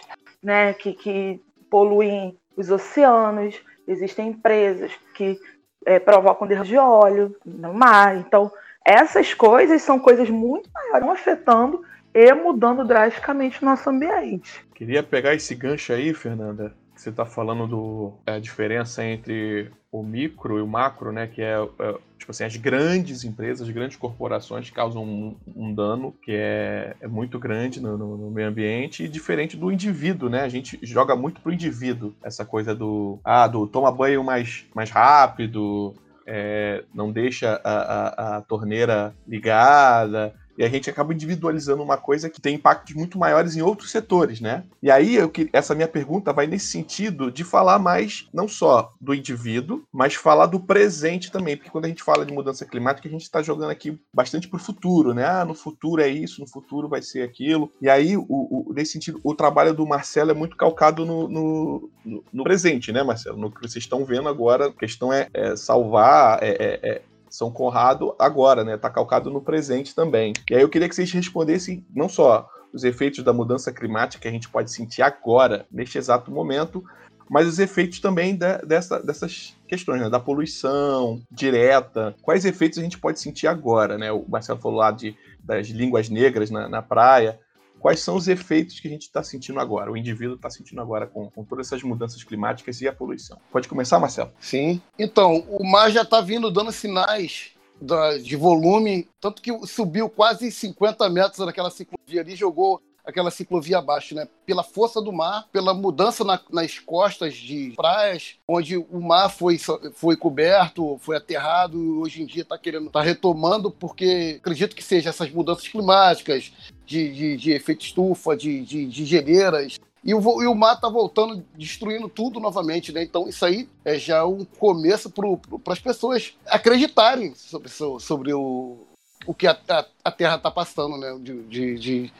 né, 0.43 0.73
que, 0.75 0.93
que 0.93 1.41
poluem 1.71 2.37
os 2.57 2.71
oceanos, 2.71 3.61
existem 3.87 4.29
empresas 4.29 4.93
que 5.15 5.39
é, 5.87 5.99
provocam 5.99 6.47
derramamento 6.47 6.71
de 6.71 6.79
óleo 6.79 7.37
no 7.45 7.73
mar. 7.73 8.17
Então, 8.17 8.51
essas 8.85 9.33
coisas 9.35 9.83
são 9.83 9.99
coisas 9.99 10.29
muito 10.29 10.69
maiores, 10.73 11.09
afetando 11.09 11.83
e 12.15 12.33
mudando 12.35 12.85
drasticamente 12.85 13.63
o 13.63 13.65
nosso 13.65 13.89
ambiente. 13.89 14.65
Queria 14.75 15.03
pegar 15.03 15.35
esse 15.35 15.55
gancho 15.55 15.93
aí, 15.93 16.13
Fernanda, 16.13 16.75
você 16.95 17.11
está 17.11 17.25
falando 17.25 17.67
do 17.67 18.13
é, 18.27 18.39
diferença 18.39 19.05
entre 19.05 19.71
o 19.91 20.03
micro 20.03 20.59
e 20.59 20.63
o 20.63 20.67
macro, 20.67 21.11
né? 21.11 21.27
Que 21.27 21.43
é, 21.43 21.57
é, 21.57 21.95
tipo 22.23 22.31
assim, 22.31 22.45
as 22.45 22.57
grandes 22.57 23.25
empresas, 23.25 23.67
as 23.67 23.75
grandes 23.75 23.97
corporações 23.97 24.71
causam 24.71 25.05
um, 25.05 25.37
um 25.55 25.75
dano 25.75 26.14
que 26.23 26.33
é, 26.33 26.95
é 27.00 27.09
muito 27.09 27.38
grande 27.38 27.81
no, 27.81 27.99
no, 27.99 28.17
no, 28.17 28.31
meio 28.31 28.49
ambiente 28.49 29.05
e 29.05 29.09
diferente 29.09 29.57
do 29.57 29.71
indivíduo, 29.71 30.29
né? 30.29 30.43
A 30.43 30.49
gente 30.49 30.79
joga 30.83 31.17
muito 31.17 31.41
pro 31.41 31.52
indivíduo 31.52 32.14
essa 32.23 32.45
coisa 32.45 32.75
do 32.75 33.19
ah, 33.25 33.47
do 33.47 33.67
toma 33.67 33.91
banho 33.91 34.23
mais, 34.23 34.64
mais 34.75 34.88
rápido, 34.91 35.95
é, 36.26 36.85
não 36.95 37.11
deixa 37.11 37.61
a, 37.64 37.73
a, 37.73 38.37
a 38.37 38.41
torneira 38.43 39.14
ligada, 39.26 40.33
e 40.62 40.64
a 40.64 40.69
gente 40.69 40.88
acaba 40.88 41.12
individualizando 41.12 41.83
uma 41.83 41.97
coisa 41.97 42.31
que 42.31 42.40
tem 42.40 42.54
impactos 42.54 42.95
muito 42.95 43.19
maiores 43.19 43.57
em 43.57 43.62
outros 43.62 43.90
setores, 43.90 44.40
né? 44.40 44.62
E 44.81 44.92
aí, 44.92 45.16
eu, 45.16 45.31
essa 45.52 45.75
minha 45.75 45.88
pergunta 45.88 46.33
vai 46.33 46.47
nesse 46.47 46.66
sentido 46.66 47.33
de 47.33 47.42
falar 47.42 47.81
mais, 47.81 48.28
não 48.33 48.47
só 48.47 48.92
do 49.00 49.12
indivíduo, 49.12 49.83
mas 49.92 50.14
falar 50.14 50.47
do 50.47 50.61
presente 50.61 51.33
também. 51.33 51.57
Porque 51.57 51.71
quando 51.71 51.87
a 51.87 51.88
gente 51.88 52.04
fala 52.04 52.25
de 52.25 52.33
mudança 52.33 52.64
climática, 52.64 53.09
a 53.09 53.11
gente 53.11 53.23
está 53.23 53.42
jogando 53.42 53.71
aqui 53.71 53.99
bastante 54.14 54.47
para 54.47 54.57
o 54.57 54.61
futuro, 54.61 55.12
né? 55.12 55.25
Ah, 55.26 55.45
no 55.45 55.54
futuro 55.54 56.00
é 56.00 56.09
isso, 56.09 56.40
no 56.40 56.47
futuro 56.47 56.88
vai 56.88 57.02
ser 57.02 57.23
aquilo. 57.23 57.73
E 57.81 57.90
aí, 57.90 58.16
o, 58.16 58.25
o, 58.28 58.73
nesse 58.73 58.92
sentido, 58.92 59.19
o 59.25 59.35
trabalho 59.35 59.75
do 59.75 59.85
Marcelo 59.85 60.31
é 60.31 60.35
muito 60.35 60.57
calcado 60.57 61.04
no, 61.04 61.26
no, 61.26 61.90
no 62.33 62.45
presente, 62.45 62.92
né, 62.92 63.02
Marcelo? 63.02 63.37
No 63.37 63.50
que 63.50 63.61
vocês 63.61 63.83
estão 63.83 64.04
vendo 64.04 64.28
agora. 64.28 64.66
A 64.69 64.73
questão 64.73 65.12
é, 65.12 65.26
é 65.35 65.57
salvar, 65.57 66.40
é, 66.40 66.50
é, 66.50 66.81
é 66.88 67.02
são 67.33 67.51
Conrado 67.51 68.15
agora, 68.19 68.62
né? 68.62 68.75
Está 68.75 68.91
calcado 68.91 69.31
no 69.31 69.41
presente 69.41 69.95
também. 69.95 70.33
E 70.51 70.55
aí 70.55 70.62
eu 70.62 70.69
queria 70.69 70.89
que 70.89 70.95
vocês 70.95 71.11
respondessem 71.11 71.85
não 71.95 72.09
só 72.09 72.49
os 72.73 72.85
efeitos 72.85 73.25
da 73.25 73.33
mudança 73.33 73.73
climática 73.73 74.23
que 74.23 74.29
a 74.29 74.31
gente 74.31 74.49
pode 74.49 74.71
sentir 74.71 75.03
agora, 75.03 75.67
neste 75.71 75.99
exato 75.99 76.31
momento, 76.31 76.85
mas 77.29 77.47
os 77.47 77.59
efeitos 77.59 78.01
também 78.01 78.37
dessa, 78.37 78.99
dessas 79.03 79.57
questões, 79.67 80.01
né? 80.01 80.11
da 80.11 80.21
poluição 80.21 81.21
direta. 81.31 82.15
Quais 82.23 82.45
efeitos 82.45 82.79
a 82.79 82.83
gente 82.83 82.99
pode 82.99 83.21
sentir 83.21 83.47
agora, 83.47 83.97
né? 83.97 84.12
O 84.12 84.25
Marcelo 84.29 84.61
falou 84.61 84.79
lá 84.79 84.91
de, 84.91 85.17
das 85.43 85.69
línguas 85.69 86.09
negras 86.09 86.51
na, 86.51 86.69
na 86.69 86.83
praia 86.83 87.39
quais 87.83 88.01
são 88.01 88.15
os 88.15 88.29
efeitos 88.29 88.79
que 88.79 88.87
a 88.87 88.91
gente 88.91 89.03
está 89.03 89.25
sentindo 89.25 89.59
agora, 89.59 89.91
o 89.91 89.97
indivíduo 89.97 90.37
está 90.37 90.49
sentindo 90.49 90.81
agora 90.81 91.05
com, 91.05 91.29
com, 91.29 91.45
todas 91.45 91.67
essas 91.67 91.83
mudanças 91.83 92.23
climáticas 92.23 92.81
e 92.81 92.87
a 92.87 92.93
poluição. 92.93 93.37
Pode 93.51 93.69
começar, 93.69 93.99
Marcelo? 93.99 94.31
Sim. 94.39 94.81
Então, 94.97 95.45
o 95.49 95.69
mar 95.69 95.91
já 95.91 96.03
está 96.03 96.21
vindo 96.21 96.49
dando 96.49 96.71
sinais 96.71 97.51
da, 97.81 98.17
de 98.19 98.37
volume, 98.37 99.09
tanto 99.21 99.43
que 99.43 99.67
subiu 99.67 100.09
quase 100.09 100.53
50 100.53 101.11
metros 101.11 101.45
daquela 101.45 101.71
ciclovia 101.71 102.21
ali, 102.21 102.37
jogou 102.37 102.81
aquela 103.04 103.30
ciclovia 103.30 103.78
abaixo, 103.78 104.14
né? 104.14 104.28
Pela 104.47 104.62
força 104.62 105.00
do 105.00 105.12
mar, 105.12 105.49
pela 105.52 105.75
mudança 105.75 106.25
na, 106.25 106.40
nas 106.50 106.78
costas 106.78 107.35
de 107.35 107.73
praias, 107.76 108.37
onde 108.47 108.76
o 108.76 109.00
mar 109.00 109.28
foi, 109.28 109.59
foi 109.94 110.16
coberto, 110.16 110.99
foi 111.00 111.16
aterrado, 111.16 111.82
e 111.82 111.88
hoje 111.99 112.23
em 112.23 112.26
dia 112.26 112.42
está 112.42 112.56
querendo, 112.56 112.87
está 112.87 113.02
retomando, 113.02 113.71
porque 113.71 114.36
acredito 114.41 114.76
que 114.76 114.84
seja 114.84 115.10
essas 115.10 115.30
mudanças 115.30 115.67
climáticas, 115.69 116.52
de, 116.86 117.12
de, 117.12 117.36
de 117.36 117.52
efeito 117.52 117.84
estufa, 117.84 118.36
de, 118.36 118.65
de, 118.65 118.86
de 118.86 119.04
geleiras, 119.04 119.78
e 120.04 120.15
o, 120.15 120.43
e 120.43 120.47
o 120.47 120.54
mar 120.54 120.75
está 120.75 120.88
voltando, 120.88 121.45
destruindo 121.56 122.08
tudo 122.08 122.41
novamente, 122.41 122.93
né? 122.93 123.04
Então 123.04 123.28
isso 123.28 123.45
aí 123.45 123.69
é 123.84 123.97
já 123.97 124.26
um 124.26 124.45
começo 124.45 125.08
para 125.08 125.73
as 125.73 125.78
pessoas 125.78 126.34
acreditarem 126.47 127.34
sobre, 127.34 127.69
sobre 127.69 128.34
o, 128.34 128.78
o 129.26 129.35
que 129.35 129.47
a, 129.47 129.58
a, 129.69 129.85
a 130.04 130.11
Terra 130.11 130.37
está 130.37 130.50
passando, 130.50 130.97
né? 130.97 131.17
De, 131.21 131.43
de, 131.45 131.78
de, 131.78 132.13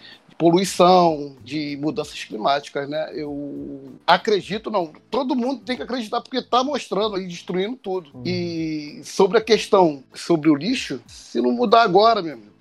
poluição, 0.43 1.37
de 1.45 1.79
mudanças 1.81 2.25
climáticas, 2.25 2.89
né? 2.89 3.13
Eu 3.15 3.93
acredito, 4.05 4.73
não, 4.73 4.93
todo 5.09 5.37
mundo 5.37 5.63
tem 5.65 5.77
que 5.77 5.85
acreditar 5.85 6.21
porque 6.21 6.39
está 6.39 6.65
mostrando 6.65 7.17
e 7.21 7.29
destruindo 7.29 7.77
tudo. 7.77 8.11
Uhum. 8.13 8.23
E 8.27 9.01
sobre 9.05 9.39
a 9.39 9.41
questão 9.41 10.03
sobre 10.13 10.51
o 10.51 10.57
lixo, 10.57 11.01
se 11.07 11.41
não 11.41 11.53
mudar 11.53 11.83
agora, 11.83 12.21
meu 12.21 12.35
amigo, 12.35 12.52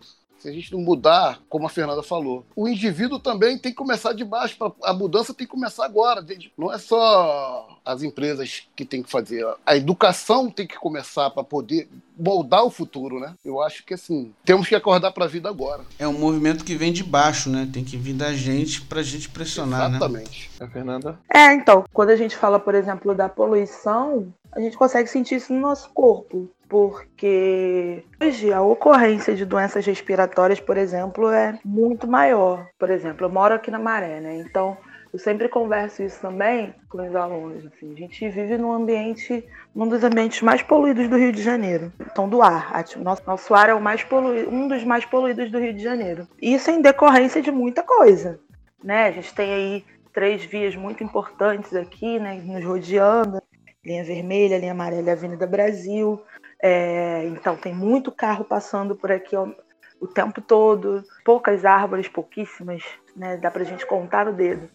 se 0.41 0.49
a 0.49 0.51
gente 0.51 0.71
não 0.71 0.82
mudar, 0.82 1.39
como 1.47 1.67
a 1.67 1.69
Fernanda 1.69 2.01
falou, 2.01 2.43
o 2.56 2.67
indivíduo 2.67 3.19
também 3.19 3.58
tem 3.58 3.71
que 3.71 3.77
começar 3.77 4.13
de 4.13 4.25
baixo. 4.25 4.58
A 4.84 4.91
mudança 4.91 5.34
tem 5.34 5.45
que 5.45 5.51
começar 5.51 5.86
agora. 5.86 6.25
Não 6.58 6.73
é 6.73 6.80
só 6.80 7.80
as 7.86 8.01
empresas 8.01 8.63
que 8.75 8.84
tem 8.84 9.04
que 9.04 9.12
fazer. 9.12 9.45
A 9.65 9.75
educação 9.75 10.49
tem 10.49 10.65
que 10.65 10.77
começar 10.77 11.30
para 11.30 11.43
poder 11.43 11.88
moldar 12.17 12.63
o 12.63 12.69
futuro, 12.69 13.19
né? 13.19 13.36
Eu 13.45 13.62
acho 13.62 13.84
que 13.86 13.93
assim, 13.93 14.34
temos 14.43 14.67
que 14.67 14.75
acordar 14.75 15.12
para 15.12 15.25
a 15.25 15.27
vida 15.27 15.47
agora. 15.47 15.84
É 15.97 16.08
um 16.08 16.17
movimento 16.17 16.63
que 16.63 16.75
vem 16.75 16.91
de 16.91 17.04
baixo, 17.04 17.49
né? 17.49 17.69
Tem 17.71 17.84
que 17.84 17.97
vir 17.97 18.13
da 18.13 18.34
gente 18.34 18.82
para 18.82 18.99
a 18.99 19.04
gente 19.04 19.30
pressionar, 19.30 19.89
né? 19.89 19.97
Exatamente. 19.97 20.49
né? 20.60 20.65
É, 20.65 20.69
Fernanda? 20.69 21.19
É, 21.34 21.54
então, 21.54 21.86
quando 21.93 22.10
a 22.10 22.15
gente 22.15 22.36
fala, 22.36 22.60
por 22.60 22.75
exemplo, 22.75 23.13
da 23.13 23.30
poluição, 23.30 24.32
a 24.51 24.59
gente 24.59 24.77
consegue 24.77 25.09
sentir 25.09 25.35
isso 25.35 25.53
no 25.53 25.59
nosso 25.59 25.89
corpo 25.93 26.49
porque 26.71 28.01
hoje 28.21 28.53
a 28.53 28.61
ocorrência 28.61 29.35
de 29.35 29.45
doenças 29.45 29.85
respiratórias, 29.85 30.61
por 30.61 30.77
exemplo, 30.77 31.29
é 31.29 31.59
muito 31.65 32.07
maior. 32.07 32.65
Por 32.79 32.89
exemplo, 32.89 33.25
eu 33.25 33.29
moro 33.29 33.53
aqui 33.53 33.69
na 33.69 33.77
Maré, 33.77 34.21
né? 34.21 34.37
Então, 34.37 34.77
eu 35.11 35.19
sempre 35.19 35.49
converso 35.49 36.01
isso 36.01 36.21
também 36.21 36.73
com 36.87 37.05
os 37.05 37.13
alunos. 37.13 37.65
Assim, 37.65 37.91
a 37.91 37.97
gente 37.97 38.29
vive 38.29 38.57
num 38.57 38.71
ambiente, 38.71 39.45
num 39.75 39.85
dos 39.85 40.01
ambientes 40.01 40.41
mais 40.41 40.61
poluídos 40.61 41.09
do 41.09 41.17
Rio 41.17 41.33
de 41.33 41.41
Janeiro. 41.43 41.91
Então, 42.09 42.29
do 42.29 42.41
ar. 42.41 42.71
Nosso, 42.99 43.21
nosso 43.27 43.53
ar 43.53 43.67
é 43.67 43.73
o 43.73 43.81
mais 43.81 44.01
poluído, 44.05 44.49
um 44.49 44.69
dos 44.69 44.85
mais 44.85 45.03
poluídos 45.03 45.51
do 45.51 45.59
Rio 45.59 45.73
de 45.73 45.83
Janeiro. 45.83 46.25
Isso 46.41 46.71
em 46.71 46.81
decorrência 46.81 47.41
de 47.41 47.51
muita 47.51 47.83
coisa. 47.83 48.39
Né? 48.81 49.07
A 49.07 49.11
gente 49.11 49.35
tem 49.35 49.53
aí 49.53 49.85
três 50.13 50.45
vias 50.45 50.73
muito 50.77 51.03
importantes 51.03 51.75
aqui, 51.75 52.17
né, 52.17 52.41
nos 52.45 52.63
rodeando. 52.63 53.41
Linha 53.84 54.04
vermelha, 54.04 54.58
linha 54.58 54.72
amarela 54.72 55.12
Avenida 55.12 55.48
Brasil. 55.48 56.22
É, 56.62 57.26
então 57.26 57.56
tem 57.56 57.74
muito 57.74 58.12
carro 58.12 58.46
passando 58.46 58.96
por 58.96 59.12
aqui 59.12 59.36
o, 59.36 59.56
o 60.00 60.08
tempo 60.08 60.39
todo, 60.41 61.04
poucas 61.26 61.65
árvores, 61.65 62.08
pouquíssimas, 62.08 62.84
né? 63.15 63.38
Dá 63.38 63.50
pra 63.50 63.63
gente 63.63 63.86
contar 63.86 64.26
no 64.26 64.34
dedo. 64.34 64.70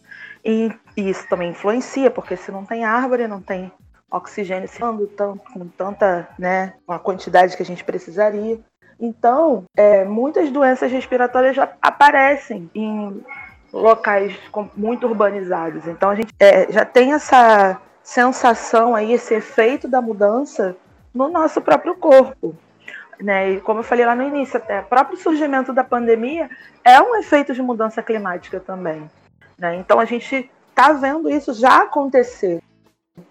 E, 0.45 0.73
e 0.97 1.09
isso 1.09 1.29
também 1.29 1.51
influencia, 1.51 2.11
porque 2.11 2.37
se 2.37 2.51
não 2.51 2.65
tem 2.65 2.85
árvore, 2.85 3.29
não 3.29 3.41
tem 3.41 3.71
oxigênio 4.11 4.69
circulando 4.69 5.07
tanto, 5.09 5.43
com 5.53 5.67
tanta, 5.69 6.29
né, 6.39 6.75
a 6.87 6.99
quantidade 6.99 7.57
que 7.57 7.63
a 7.63 7.67
gente 7.67 7.85
precisaria. 7.85 8.59
Então, 8.99 9.65
é, 9.77 10.05
muitas 10.05 10.51
doenças 10.51 10.91
respiratórias 10.91 11.55
já 11.55 11.73
aparecem 11.83 12.71
em 12.75 13.23
locais 13.73 14.35
muito 14.75 15.07
urbanizados. 15.07 15.87
Então, 15.87 16.11
a 16.11 16.15
gente 16.15 16.33
é, 16.41 16.73
já 16.73 16.85
tem 16.85 17.13
essa 17.13 17.81
sensação 18.07 18.95
aí, 18.95 19.13
esse 19.13 19.35
efeito 19.35 19.89
da 19.89 20.01
mudança 20.01 20.77
no 21.13 21.29
nosso 21.29 21.61
próprio 21.61 21.97
corpo. 21.97 22.55
Né? 23.21 23.55
E 23.55 23.61
como 23.61 23.81
eu 23.81 23.85
falei 23.85 24.07
lá 24.07 24.15
no 24.15 24.23
início, 24.23 24.59
até 24.59 24.79
o 24.79 24.85
próprio 24.85 25.19
surgimento 25.19 25.73
da 25.73 25.83
pandemia 25.83 26.49
é 26.85 27.01
um 27.01 27.17
efeito 27.17 27.53
de 27.53 27.61
mudança 27.61 28.05
climática 28.05 28.61
também. 28.61 29.11
Né? 29.59 29.75
Então 29.75 29.99
a 29.99 30.05
gente 30.05 30.49
está 30.69 30.93
vendo 30.93 31.29
isso 31.29 31.53
já 31.53 31.83
acontecer. 31.83 32.63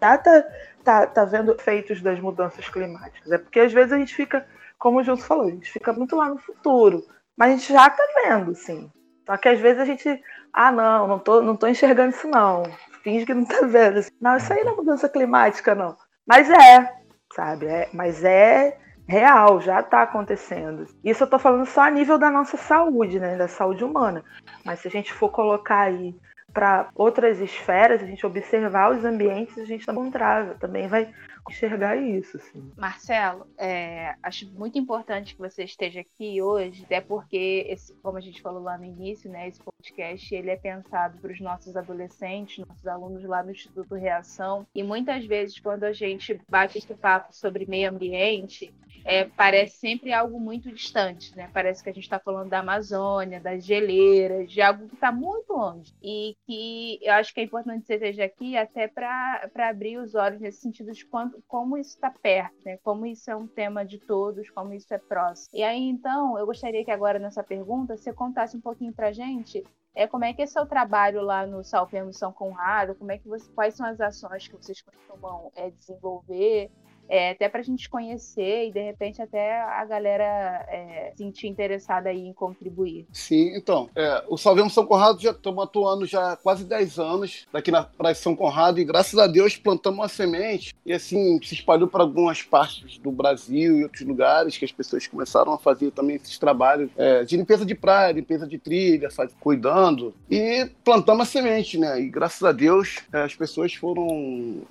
Já 0.02 0.18
tá, 0.18 0.44
tá, 0.84 1.08
tá 1.08 1.24
vendo 1.24 1.54
efeitos 1.54 2.02
das 2.02 2.20
mudanças 2.20 2.68
climáticas. 2.68 3.32
É 3.32 3.38
porque 3.38 3.62
às 3.62 3.72
vezes 3.72 3.94
a 3.94 3.98
gente 3.98 4.14
fica, 4.14 4.46
como 4.78 5.00
o 5.00 5.04
Júlio 5.04 5.24
falou, 5.24 5.48
a 5.48 5.52
gente 5.52 5.72
fica 5.72 5.94
muito 5.94 6.18
lá 6.18 6.28
no 6.28 6.38
futuro. 6.38 7.02
Mas 7.38 7.50
a 7.50 7.56
gente 7.56 7.72
já 7.72 7.88
está 7.88 8.04
vendo, 8.26 8.54
sim. 8.54 8.92
Só 9.26 9.38
que 9.38 9.48
às 9.48 9.60
vezes 9.60 9.80
a 9.80 9.86
gente, 9.86 10.22
ah, 10.52 10.70
não, 10.70 11.08
não 11.08 11.20
tô, 11.20 11.42
não 11.42 11.56
tô 11.56 11.66
enxergando 11.66 12.10
isso 12.10 12.28
não. 12.28 12.64
Finge 13.06 13.24
que 13.24 13.36
não 13.36 13.44
está 13.44 13.62
vendo. 13.68 14.02
Não, 14.20 14.36
isso 14.36 14.52
aí 14.52 14.63
não 14.63 14.74
é 14.74 14.76
mudança 14.78 15.08
climática, 15.08 15.76
não. 15.76 15.96
Mas 16.26 16.50
é, 16.50 16.91
sabe? 17.36 17.68
É, 17.68 17.88
mas 17.94 18.24
é 18.24 18.80
real, 19.08 19.62
já 19.62 19.82
está 19.82 20.02
acontecendo. 20.02 20.88
Isso 21.04 21.22
eu 21.22 21.26
estou 21.26 21.38
falando 21.38 21.68
só 21.68 21.82
a 21.82 21.91
nível 21.91 22.18
da 22.18 22.32
nossa 22.32 22.58
saúde, 22.58 23.20
né? 23.20 23.38
Da 23.38 23.48
saúde 23.48 23.84
humana. 23.84 24.24
Mas 24.65 24.80
se 24.80 24.88
a 24.88 24.91
gente 24.91 25.13
for 25.13 25.30
colocar 25.30 25.82
aí 25.82 26.15
para 26.52 26.89
outras 26.96 27.39
esferas, 27.39 28.02
a 28.02 28.08
gente 28.08 28.26
observar 28.26 28.89
os 28.91 29.06
ambientes, 29.06 29.56
a 29.60 29.65
gente 29.65 29.88
encontrava. 29.88 30.56
Também 30.56 30.88
vai 30.88 31.13
enxergar 31.49 31.95
isso. 31.95 32.38
Assim. 32.38 32.71
Marcelo, 32.77 33.47
é, 33.58 34.15
acho 34.21 34.49
muito 34.51 34.77
importante 34.77 35.36
que 35.36 35.39
você 35.39 35.63
esteja 35.63 36.01
aqui 36.01 36.41
hoje, 36.41 36.84
até 36.84 37.01
porque, 37.01 37.65
esse, 37.69 37.93
como 38.01 38.17
a 38.17 38.21
gente 38.21 38.41
falou 38.41 38.62
lá 38.62 38.77
no 38.77 38.86
início, 38.86 39.29
né, 39.29 39.47
esse 39.47 39.62
podcast 39.62 40.34
ele 40.34 40.49
é 40.49 40.55
pensado 40.55 41.17
para 41.19 41.31
os 41.31 41.39
nossos 41.39 41.75
adolescentes, 41.75 42.65
nossos 42.65 42.88
alunos 42.88 43.23
lá 43.23 43.43
no 43.43 43.51
Instituto 43.51 43.95
Reação, 43.95 44.65
e 44.73 44.84
muitas 44.84 45.25
vezes 45.25 45.60
quando 45.60 45.84
a 45.84 45.93
gente 45.93 46.39
bate 46.49 46.77
esse 46.77 46.93
papo 46.93 47.34
sobre 47.34 47.65
meio 47.65 47.89
ambiente, 47.89 48.73
é, 49.06 49.26
parece 49.26 49.78
sempre 49.78 50.12
algo 50.12 50.39
muito 50.39 50.72
distante, 50.72 51.36
né? 51.38 51.48
Parece 51.54 51.84
que 51.84 51.89
a 51.89 51.94
gente 51.94 52.04
está 52.04 52.18
falando 52.18 52.50
da 52.50 52.60
Amazônia, 52.60 53.39
das 53.39 53.63
geleiras, 53.63 54.52
de 54.52 54.62
algo 54.62 54.88
que 54.88 54.96
está 54.96 55.12
muito 55.12 55.54
longe. 55.54 55.94
E 56.02 56.36
que 56.46 57.00
eu 57.04 57.13
acho 57.13 57.32
que 57.32 57.39
é 57.39 57.44
importante 57.44 57.86
você 57.86 57.94
esteja 57.94 58.26
aqui 58.26 58.58
até 58.58 58.88
para 58.88 59.48
abrir 59.70 60.00
os 60.00 60.15
olhos 60.15 60.41
nesse 60.41 60.60
sentido 60.60 60.91
de 60.91 61.06
quanto, 61.06 61.41
como 61.48 61.78
isso 61.78 61.91
está 61.91 62.10
perto, 62.10 62.56
né? 62.65 62.78
Como 62.84 63.06
isso 63.06 63.30
é 63.30 63.36
um 63.36 63.48
tema 63.48 63.86
de 63.86 64.00
todos, 64.00 64.50
como 64.50 64.74
isso 64.74 64.91
é 64.91 64.98
próximo. 64.98 65.50
E 65.54 65.62
aí, 65.62 65.88
então, 65.88 66.38
eu 66.39 66.46
gostaria 66.48 66.84
que 66.84 66.91
agora 66.91 67.20
nessa 67.20 67.44
pergunta 67.44 67.96
você 67.96 68.12
contasse 68.12 68.58
um 68.58 68.62
pouquinho 68.62 68.91
para 68.91 69.12
gente 69.12 69.63
é, 69.96 70.06
como 70.06 70.26
é 70.26 70.34
que 70.34 70.41
é 70.41 70.46
seu 70.46 70.65
trabalho 70.65 71.22
lá 71.22 71.48
no 71.48 71.63
Salpemo 71.63 72.12
São 72.12 72.34
Conrado? 72.34 72.96
Como 72.96 73.12
é 73.12 73.18
que 73.18 73.30
você, 73.30 73.50
quais 73.54 73.76
são 73.76 73.86
as 73.86 74.02
ações 74.02 74.46
que 74.46 74.56
vocês 74.56 74.82
costumam 74.82 75.50
é, 75.56 75.70
desenvolver? 75.70 76.70
É, 77.10 77.32
até 77.32 77.50
para 77.50 77.62
a 77.62 77.63
gente 77.63 77.89
conhecer 77.89 78.68
e 78.68 78.72
de 78.72 78.82
repente 78.82 79.22
até 79.22 79.62
a 79.62 79.86
galera 79.86 80.65
é, 80.68 81.13
sentir 81.15 81.48
interessada 81.48 82.10
aí 82.10 82.28
em 82.28 82.34
contribuir. 82.34 83.06
Sim, 83.12 83.56
então, 83.56 83.89
é, 83.96 84.24
o 84.28 84.38
Salvemos 84.38 84.74
São 84.74 84.86
Conrado 84.86 85.22
já 85.22 85.32
estamos 85.32 85.63
atuando 85.63 86.06
já 86.06 86.36
quase 86.36 86.65
10 86.65 87.00
anos 87.00 87.48
daqui 87.52 87.72
na 87.72 87.84
Praia 87.84 88.15
São 88.15 88.36
Conrado 88.36 88.80
e 88.80 88.86
graças 88.86 89.18
a 89.20 89.28
Deus 89.28 89.56
plantamos 89.56 90.00
uma 90.00 90.08
semente 90.08 90.76
e 90.86 90.94
assim 90.94 91.39
se 91.44 91.54
espalhou 91.54 91.88
para 91.88 92.04
algumas 92.04 92.41
partes 92.41 92.98
do 92.98 93.12
Brasil 93.12 93.80
e 93.80 93.84
outros 93.84 94.02
lugares 94.02 94.58
que 94.58 94.65
as 94.65 94.72
pessoas 94.72 95.08
começaram 95.08 95.54
a 95.54 95.58
fazer 95.58 95.91
também 95.91 96.15
esses 96.15 96.38
trabalhos 96.38 96.89
é, 96.98 97.24
de 97.24 97.38
limpeza 97.38 97.65
de 97.65 97.76
praia, 97.76 98.13
limpeza 98.13 98.48
de 98.48 98.58
trilha, 98.58 99.10
cuidando 99.39 100.13
e 100.30 100.70
plantamos 100.84 101.28
a 101.28 101.32
semente, 101.32 101.78
né? 101.78 102.00
E 102.00 102.10
graças 102.10 102.44
a 102.44 102.52
Deus 102.52 103.00
é, 103.12 103.24
as 103.24 103.36
pessoas 103.36 103.74
foram 103.74 104.62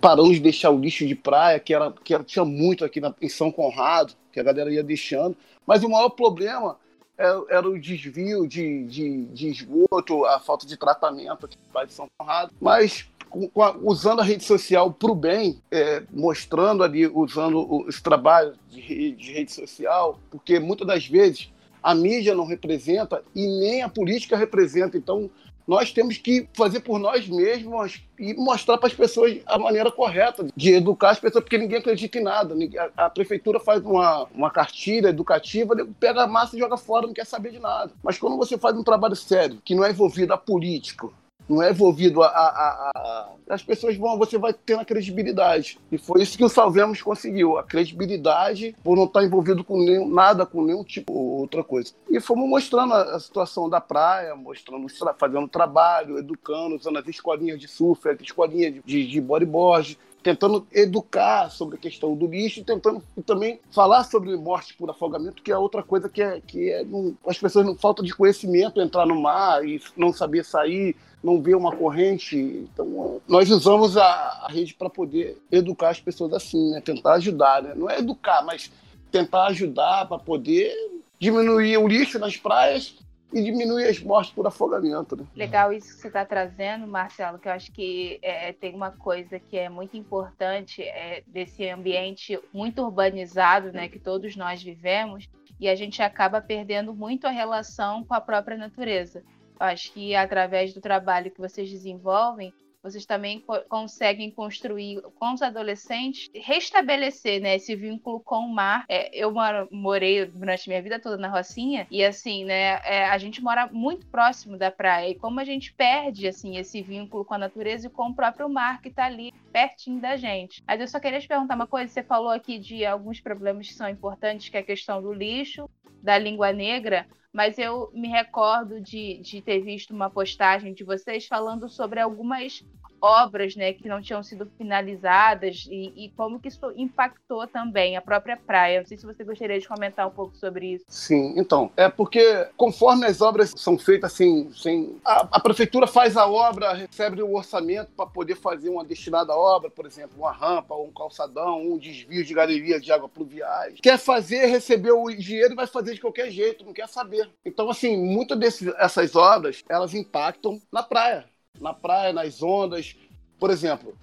paramos 0.00 0.34
de 0.34 0.40
deixar 0.40 0.70
o 0.70 0.78
lixo 0.78 1.06
de 1.06 1.14
praia, 1.14 1.58
que, 1.58 1.74
era, 1.74 1.92
que 2.04 2.14
era, 2.14 2.22
tinha 2.22 2.44
muito 2.44 2.84
aqui 2.84 3.00
na, 3.00 3.14
em 3.20 3.28
São 3.28 3.50
Conrado, 3.50 4.14
que 4.32 4.40
a 4.40 4.42
galera 4.42 4.72
ia 4.72 4.82
deixando. 4.82 5.36
Mas 5.66 5.82
o 5.82 5.88
maior 5.88 6.10
problema 6.10 6.76
era, 7.16 7.38
é, 7.50 7.56
era 7.56 7.68
o 7.68 7.80
desvio 7.80 8.46
de, 8.46 8.84
de, 8.84 9.24
de, 9.26 9.48
esgoto, 9.48 10.24
a 10.24 10.38
falta 10.38 10.66
de 10.66 10.76
tratamento 10.76 11.46
aqui 11.46 11.56
no 11.74 11.86
de 11.86 11.92
São 11.92 12.06
Conrado. 12.18 12.52
Mas 12.60 13.08
com, 13.28 13.48
com 13.48 13.62
a, 13.62 13.76
usando 13.76 14.20
a 14.20 14.24
rede 14.24 14.44
social 14.44 14.92
para 14.92 15.10
o 15.10 15.14
bem, 15.14 15.60
é, 15.70 16.02
mostrando 16.12 16.82
ali, 16.82 17.06
usando 17.06 17.86
os 17.86 18.00
trabalhos 18.00 18.56
de, 18.70 19.12
de 19.12 19.32
rede 19.32 19.52
social, 19.52 20.18
porque 20.30 20.58
muitas 20.58 20.86
das 20.86 21.06
vezes 21.06 21.50
a 21.82 21.94
mídia 21.94 22.34
não 22.34 22.46
representa 22.46 23.22
e 23.34 23.46
nem 23.46 23.82
a 23.82 23.88
política 23.88 24.36
representa. 24.36 24.96
Então, 24.96 25.30
nós 25.66 25.92
temos 25.92 26.16
que 26.16 26.48
fazer 26.54 26.80
por 26.80 26.98
nós 26.98 27.28
mesmos 27.28 28.00
e 28.18 28.34
mostrar 28.34 28.78
para 28.78 28.86
as 28.86 28.94
pessoas 28.94 29.38
a 29.46 29.58
maneira 29.58 29.90
correta 29.90 30.46
de 30.54 30.74
educar 30.74 31.10
as 31.10 31.18
pessoas, 31.18 31.42
porque 31.42 31.58
ninguém 31.58 31.78
acredita 31.78 32.18
em 32.18 32.22
nada. 32.22 32.54
A, 32.96 33.10
prefeitura 33.10 33.58
faz 33.58 33.84
uma, 33.84 34.24
uma 34.34 34.50
cartilha 34.50 35.08
educativa, 35.08 35.74
pega 35.98 36.22
a 36.22 36.26
massa 36.26 36.56
e 36.56 36.58
joga 36.58 36.76
fora, 36.76 37.06
não 37.06 37.14
quer 37.14 37.26
saber 37.26 37.50
de 37.50 37.58
nada. 37.58 37.92
Mas 38.02 38.18
quando 38.18 38.36
você 38.36 38.56
faz 38.56 38.76
um 38.76 38.84
trabalho 38.84 39.16
sério, 39.16 39.60
que 39.64 39.74
não 39.74 39.84
é 39.84 39.90
envolvido 39.90 40.32
a 40.32 40.38
político, 40.38 41.12
não 41.48 41.62
é 41.62 41.70
envolvido 41.70 42.22
a, 42.22 42.26
a, 42.28 42.90
a, 42.94 43.30
as 43.48 43.62
pessoas 43.62 43.96
vão, 43.96 44.18
você 44.18 44.38
vai 44.38 44.52
tendo 44.52 44.80
a 44.80 44.84
credibilidade. 44.84 45.78
E 45.90 45.98
foi 45.98 46.22
isso 46.22 46.36
que 46.36 46.44
o 46.44 46.48
Salvemos 46.48 47.00
conseguiu, 47.00 47.58
a 47.58 47.62
credibilidade 47.62 48.74
por 48.82 48.96
não 48.96 49.04
estar 49.04 49.24
envolvido 49.24 49.62
com 49.62 49.78
nenhum, 49.78 50.08
nada, 50.08 50.44
com 50.44 50.64
nenhum 50.64 50.82
tipo 50.82 51.12
outra 51.12 51.62
coisa. 51.62 51.92
E 52.10 52.20
fomos 52.20 52.48
mostrando 52.48 52.94
a, 52.94 53.18
situação 53.20 53.68
da 53.68 53.80
praia, 53.80 54.34
mostrando, 54.34 54.86
fazendo 55.18 55.48
trabalho, 55.48 56.18
educando, 56.18 56.76
usando 56.76 56.98
as 56.98 57.06
escolinhas 57.06 57.60
de 57.60 57.68
surf, 57.68 58.08
as 58.08 58.20
escolinhas 58.20 58.74
de, 58.74 58.82
de, 58.84 59.06
de 59.06 59.20
bodyboard, 59.20 59.98
tentando 60.26 60.66
educar 60.72 61.48
sobre 61.52 61.76
a 61.76 61.78
questão 61.78 62.16
do 62.16 62.26
lixo 62.26 62.58
e 62.58 62.64
tentando 62.64 63.00
também 63.24 63.60
falar 63.70 64.02
sobre 64.02 64.36
morte 64.36 64.74
por 64.74 64.90
afogamento, 64.90 65.40
que 65.40 65.52
é 65.52 65.56
outra 65.56 65.84
coisa 65.84 66.08
que, 66.08 66.20
é, 66.20 66.40
que 66.40 66.68
é, 66.68 66.84
as 67.24 67.38
pessoas 67.38 67.64
não 67.64 67.76
falta 67.76 68.02
de 68.02 68.12
conhecimento 68.12 68.80
entrar 68.80 69.06
no 69.06 69.14
mar 69.22 69.64
e 69.64 69.80
não 69.96 70.12
saber 70.12 70.44
sair, 70.44 70.96
não 71.22 71.40
ver 71.40 71.54
uma 71.54 71.70
corrente. 71.70 72.36
Então, 72.36 73.20
nós 73.28 73.48
usamos 73.52 73.96
a, 73.96 74.04
a 74.04 74.48
rede 74.48 74.74
para 74.74 74.90
poder 74.90 75.40
educar 75.52 75.90
as 75.90 76.00
pessoas 76.00 76.32
assim, 76.32 76.72
né? 76.72 76.80
tentar 76.80 77.12
ajudar. 77.14 77.62
Né? 77.62 77.74
Não 77.76 77.88
é 77.88 78.00
educar, 78.00 78.42
mas 78.44 78.68
tentar 79.12 79.46
ajudar 79.46 80.08
para 80.08 80.18
poder 80.18 80.74
diminuir 81.20 81.78
o 81.78 81.86
lixo 81.86 82.18
nas 82.18 82.36
praias 82.36 82.96
e 83.32 83.42
diminuir 83.42 83.88
as 83.88 84.00
mortes 84.00 84.32
por 84.32 84.46
afogamento. 84.46 85.16
Né? 85.16 85.26
Legal 85.34 85.72
isso 85.72 85.88
que 85.88 86.00
você 86.00 86.06
está 86.08 86.24
trazendo, 86.24 86.86
Marcelo, 86.86 87.38
que 87.38 87.48
eu 87.48 87.52
acho 87.52 87.72
que 87.72 88.18
é, 88.22 88.52
tem 88.52 88.74
uma 88.74 88.90
coisa 88.90 89.38
que 89.38 89.58
é 89.58 89.68
muito 89.68 89.96
importante 89.96 90.82
é, 90.82 91.22
desse 91.26 91.68
ambiente 91.68 92.38
muito 92.52 92.82
urbanizado 92.82 93.72
né, 93.72 93.88
que 93.88 93.98
todos 93.98 94.36
nós 94.36 94.62
vivemos, 94.62 95.28
e 95.58 95.68
a 95.68 95.74
gente 95.74 96.02
acaba 96.02 96.40
perdendo 96.40 96.94
muito 96.94 97.26
a 97.26 97.30
relação 97.30 98.04
com 98.04 98.14
a 98.14 98.20
própria 98.20 98.56
natureza. 98.56 99.22
Eu 99.58 99.66
acho 99.66 99.92
que 99.92 100.14
através 100.14 100.74
do 100.74 100.80
trabalho 100.80 101.30
que 101.30 101.40
vocês 101.40 101.70
desenvolvem, 101.70 102.52
vocês 102.90 103.04
também 103.04 103.40
co 103.40 103.60
conseguem 103.68 104.30
construir 104.30 105.02
com 105.18 105.32
os 105.32 105.42
adolescentes, 105.42 106.28
restabelecer 106.34 107.40
né, 107.40 107.56
esse 107.56 107.74
vínculo 107.74 108.20
com 108.20 108.46
o 108.46 108.54
mar. 108.54 108.84
É, 108.88 109.16
eu 109.16 109.32
moro, 109.32 109.68
morei 109.70 110.26
durante 110.26 110.68
minha 110.68 110.82
vida 110.82 111.00
toda 111.00 111.16
na 111.16 111.28
Rocinha 111.28 111.86
e 111.90 112.04
assim, 112.04 112.44
né, 112.44 112.80
é, 112.84 113.06
a 113.06 113.18
gente 113.18 113.42
mora 113.42 113.68
muito 113.72 114.06
próximo 114.06 114.56
da 114.56 114.70
praia 114.70 115.10
e 115.10 115.14
como 115.14 115.40
a 115.40 115.44
gente 115.44 115.72
perde 115.72 116.28
assim 116.28 116.56
esse 116.56 116.80
vínculo 116.82 117.24
com 117.24 117.34
a 117.34 117.38
natureza 117.38 117.86
e 117.86 117.90
com 117.90 118.08
o 118.08 118.14
próprio 118.14 118.48
mar 118.48 118.80
que 118.80 118.88
está 118.88 119.06
ali 119.06 119.32
pertinho 119.52 120.00
da 120.00 120.16
gente. 120.16 120.62
Mas 120.66 120.80
eu 120.80 120.88
só 120.88 121.00
queria 121.00 121.20
te 121.20 121.28
perguntar 121.28 121.54
uma 121.54 121.66
coisa, 121.66 121.92
você 121.92 122.02
falou 122.02 122.30
aqui 122.30 122.58
de 122.58 122.84
alguns 122.84 123.20
problemas 123.20 123.68
que 123.68 123.74
são 123.74 123.88
importantes, 123.88 124.48
que 124.48 124.56
é 124.56 124.60
a 124.60 124.64
questão 124.64 125.02
do 125.02 125.12
lixo, 125.12 125.68
da 126.02 126.18
língua 126.18 126.52
negra, 126.52 127.06
mas 127.36 127.58
eu 127.58 127.90
me 127.92 128.08
recordo 128.08 128.80
de, 128.80 129.18
de 129.18 129.42
ter 129.42 129.60
visto 129.60 129.90
uma 129.90 130.08
postagem 130.08 130.72
de 130.72 130.82
vocês 130.82 131.26
falando 131.26 131.68
sobre 131.68 132.00
algumas 132.00 132.64
obras 133.00 133.54
né, 133.56 133.72
que 133.72 133.88
não 133.88 134.00
tinham 134.00 134.22
sido 134.22 134.50
finalizadas 134.56 135.66
e, 135.70 135.92
e, 135.96 136.10
como 136.16 136.40
que 136.40 136.48
isso 136.48 136.72
impactou 136.76 137.46
também 137.46 137.96
a 137.96 138.02
própria 138.02 138.36
praia. 138.36 138.80
Não 138.80 138.86
sei 138.86 138.96
se 138.96 139.06
você 139.06 139.24
gostaria 139.24 139.58
de 139.58 139.68
comentar 139.68 140.06
um 140.06 140.10
pouco 140.10 140.36
sobre 140.36 140.74
isso. 140.74 140.84
Sim, 140.88 141.34
então, 141.36 141.70
é 141.76 141.88
porque 141.88 142.48
conforme 142.56 143.06
as 143.06 143.20
obras 143.20 143.52
são 143.56 143.78
feitas 143.78 144.12
assim, 144.12 144.50
sem... 144.52 145.00
a, 145.04 145.28
a 145.32 145.40
prefeitura 145.40 145.86
faz 145.86 146.16
a 146.16 146.26
obra, 146.26 146.72
recebe 146.72 147.22
o 147.22 147.34
orçamento 147.34 147.90
para 147.92 148.06
poder 148.06 148.36
fazer 148.36 148.68
uma 148.68 148.84
destinada 148.84 149.34
obra, 149.34 149.70
por 149.70 149.86
exemplo, 149.86 150.18
uma 150.18 150.32
rampa, 150.32 150.74
um 150.74 150.92
calçadão, 150.92 151.60
um 151.60 151.78
desvio 151.78 152.24
de 152.24 152.34
galerias 152.34 152.82
de 152.82 152.92
água 152.92 153.08
pluviais. 153.08 153.78
Quer 153.82 153.98
fazer, 153.98 154.46
recebeu 154.46 155.02
o 155.02 155.14
dinheiro 155.14 155.52
e 155.52 155.56
vai 155.56 155.66
fazer 155.66 155.94
de 155.94 156.00
qualquer 156.00 156.30
jeito, 156.30 156.64
não 156.64 156.72
quer 156.72 156.88
saber. 156.88 157.28
Então, 157.44 157.68
assim, 157.70 157.96
muitas 157.96 158.38
dessas 158.38 159.14
obras, 159.14 159.62
elas 159.68 159.94
impactam 159.94 160.60
na 160.72 160.82
praia. 160.82 161.24
Na 161.60 161.72
praia, 161.72 162.12
nas 162.12 162.42
ondas. 162.42 162.96
Por 163.38 163.50
exemplo, 163.50 163.94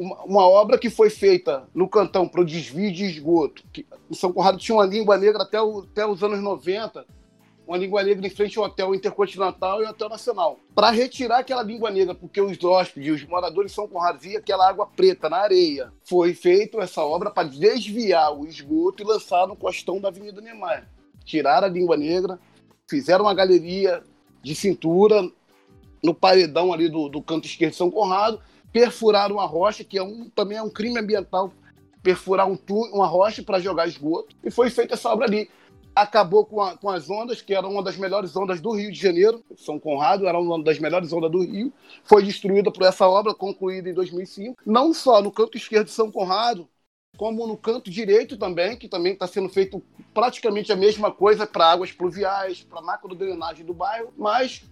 uma, 0.00 0.16
uma 0.24 0.48
obra 0.48 0.78
que 0.78 0.88
foi 0.88 1.10
feita 1.10 1.68
no 1.74 1.86
cantão 1.86 2.26
para 2.26 2.40
o 2.40 2.44
desvio 2.44 2.90
de 2.90 3.04
esgoto. 3.04 3.62
Que, 3.70 3.86
São 4.12 4.32
Conrado 4.32 4.58
tinha 4.58 4.76
uma 4.76 4.86
língua 4.86 5.18
negra 5.18 5.42
até, 5.42 5.60
o, 5.60 5.80
até 5.80 6.06
os 6.06 6.22
anos 6.22 6.40
90, 6.40 7.04
uma 7.66 7.76
língua 7.76 8.02
negra 8.02 8.26
em 8.26 8.30
frente 8.30 8.58
ao 8.58 8.64
Hotel 8.64 8.94
Intercontinental 8.94 9.82
e 9.82 9.84
ao 9.84 9.92
Hotel 9.92 10.08
Nacional. 10.08 10.58
Para 10.74 10.90
retirar 10.90 11.38
aquela 11.40 11.62
língua 11.62 11.90
negra, 11.90 12.14
porque 12.14 12.40
os 12.40 12.62
hóspedes, 12.64 13.22
os 13.22 13.28
moradores 13.28 13.70
de 13.70 13.74
São 13.76 13.86
Conrado 13.86 14.18
viam 14.18 14.38
aquela 14.38 14.66
água 14.66 14.86
preta 14.86 15.28
na 15.28 15.36
areia, 15.36 15.92
foi 16.02 16.32
feita 16.32 16.78
essa 16.78 17.02
obra 17.02 17.30
para 17.30 17.46
desviar 17.46 18.36
o 18.36 18.46
esgoto 18.46 19.02
e 19.02 19.06
lançar 19.06 19.46
no 19.46 19.54
costão 19.54 20.00
da 20.00 20.08
Avenida 20.08 20.40
Niemeyer. 20.40 20.88
Tiraram 21.24 21.66
a 21.66 21.70
língua 21.70 21.96
negra, 21.96 22.40
fizeram 22.88 23.26
uma 23.26 23.34
galeria 23.34 24.02
de 24.42 24.54
cintura 24.54 25.30
no 26.02 26.14
paredão 26.14 26.72
ali 26.72 26.88
do, 26.88 27.08
do 27.08 27.22
canto 27.22 27.46
esquerdo 27.46 27.72
de 27.72 27.76
São 27.76 27.90
Conrado, 27.90 28.40
perfuraram 28.72 29.36
uma 29.36 29.46
rocha, 29.46 29.84
que 29.84 29.98
é 29.98 30.02
um, 30.02 30.28
também 30.30 30.58
é 30.58 30.62
um 30.62 30.70
crime 30.70 30.98
ambiental, 30.98 31.52
perfurar 32.02 32.48
um 32.48 32.58
uma 32.92 33.06
rocha 33.06 33.42
para 33.42 33.60
jogar 33.60 33.86
esgoto, 33.86 34.34
e 34.42 34.50
foi 34.50 34.70
feita 34.70 34.94
essa 34.94 35.10
obra 35.10 35.26
ali. 35.26 35.50
Acabou 35.94 36.46
com, 36.46 36.62
a, 36.62 36.76
com 36.76 36.88
as 36.88 37.10
ondas, 37.10 37.42
que 37.42 37.52
era 37.52 37.66
uma 37.66 37.82
das 37.82 37.96
melhores 37.96 38.34
ondas 38.36 38.60
do 38.60 38.70
Rio 38.70 38.92
de 38.92 38.98
Janeiro, 38.98 39.44
São 39.56 39.78
Conrado 39.78 40.26
era 40.26 40.38
uma 40.38 40.62
das 40.62 40.78
melhores 40.78 41.12
ondas 41.12 41.30
do 41.30 41.42
Rio, 41.42 41.72
foi 42.04 42.22
destruída 42.22 42.70
por 42.70 42.84
essa 42.84 43.08
obra, 43.08 43.34
concluída 43.34 43.90
em 43.90 43.94
2005. 43.94 44.62
Não 44.64 44.94
só 44.94 45.20
no 45.20 45.32
canto 45.32 45.58
esquerdo 45.58 45.86
de 45.86 45.92
São 45.92 46.10
Conrado, 46.10 46.68
como 47.16 47.46
no 47.46 47.56
canto 47.56 47.90
direito 47.90 48.38
também, 48.38 48.76
que 48.76 48.88
também 48.88 49.12
está 49.12 49.26
sendo 49.26 49.48
feito 49.48 49.82
praticamente 50.14 50.72
a 50.72 50.76
mesma 50.76 51.10
coisa 51.10 51.46
para 51.46 51.70
águas 51.70 51.92
pluviais, 51.92 52.62
para 52.62 52.80
macro 52.80 53.14
drenagem 53.14 53.66
do 53.66 53.74
bairro, 53.74 54.12
mas 54.16 54.62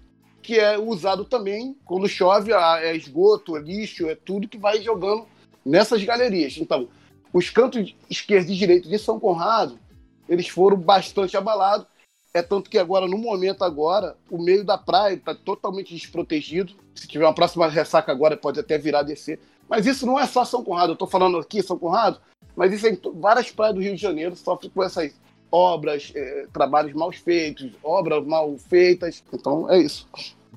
que 0.49 0.59
é 0.59 0.79
usado 0.79 1.27
também 1.27 1.77
quando 1.85 2.09
chove, 2.09 2.55
é 2.55 2.97
esgoto, 2.97 3.55
é 3.55 3.61
lixo, 3.61 4.09
é 4.09 4.15
tudo 4.15 4.49
que 4.49 4.57
vai 4.57 4.81
jogando 4.81 5.27
nessas 5.63 6.03
galerias. 6.03 6.57
Então, 6.57 6.89
os 7.35 7.51
cantos 7.51 7.95
esquerdo 8.09 8.51
e 8.51 8.57
direito 8.57 8.89
de 8.89 8.99
São 8.99 9.21
Conrado, 9.21 9.79
eles 10.27 10.49
foram 10.49 10.79
bastante 10.79 11.37
abalados. 11.37 11.87
É 12.33 12.41
tanto 12.41 12.71
que 12.71 12.79
agora, 12.79 13.07
no 13.07 13.19
momento 13.19 13.63
agora, 13.63 14.17
o 14.31 14.39
meio 14.39 14.65
da 14.65 14.79
praia 14.79 15.17
está 15.17 15.35
totalmente 15.35 15.95
desprotegido. 15.95 16.73
Se 16.95 17.07
tiver 17.07 17.27
uma 17.27 17.35
próxima 17.35 17.69
ressaca 17.69 18.11
agora, 18.11 18.35
pode 18.35 18.59
até 18.59 18.79
virar 18.79 19.03
descer. 19.03 19.39
Mas 19.69 19.85
isso 19.85 20.07
não 20.07 20.19
é 20.19 20.27
só 20.27 20.47
São 20.47 20.65
Conrado. 20.65 20.93
Eu 20.93 20.95
estou 20.95 21.07
falando 21.07 21.37
aqui 21.37 21.63
São 21.63 21.79
Conrado, 21.79 22.23
mas 22.57 22.73
isso 22.73 22.87
é 22.87 22.91
em 22.91 22.99
várias 23.21 23.51
praias 23.51 23.75
do 23.75 23.83
Rio 23.83 23.95
de 23.95 24.01
Janeiro 24.01 24.35
sofrem 24.35 24.71
com 24.71 24.83
essas 24.83 25.13
obras, 25.53 26.11
é, 26.15 26.47
trabalhos 26.55 26.95
mal 26.95 27.13
feitos, 27.13 27.71
obras 27.83 28.25
mal 28.27 28.57
feitas. 28.57 29.23
Então, 29.31 29.71
é 29.71 29.79
isso. 29.79 30.09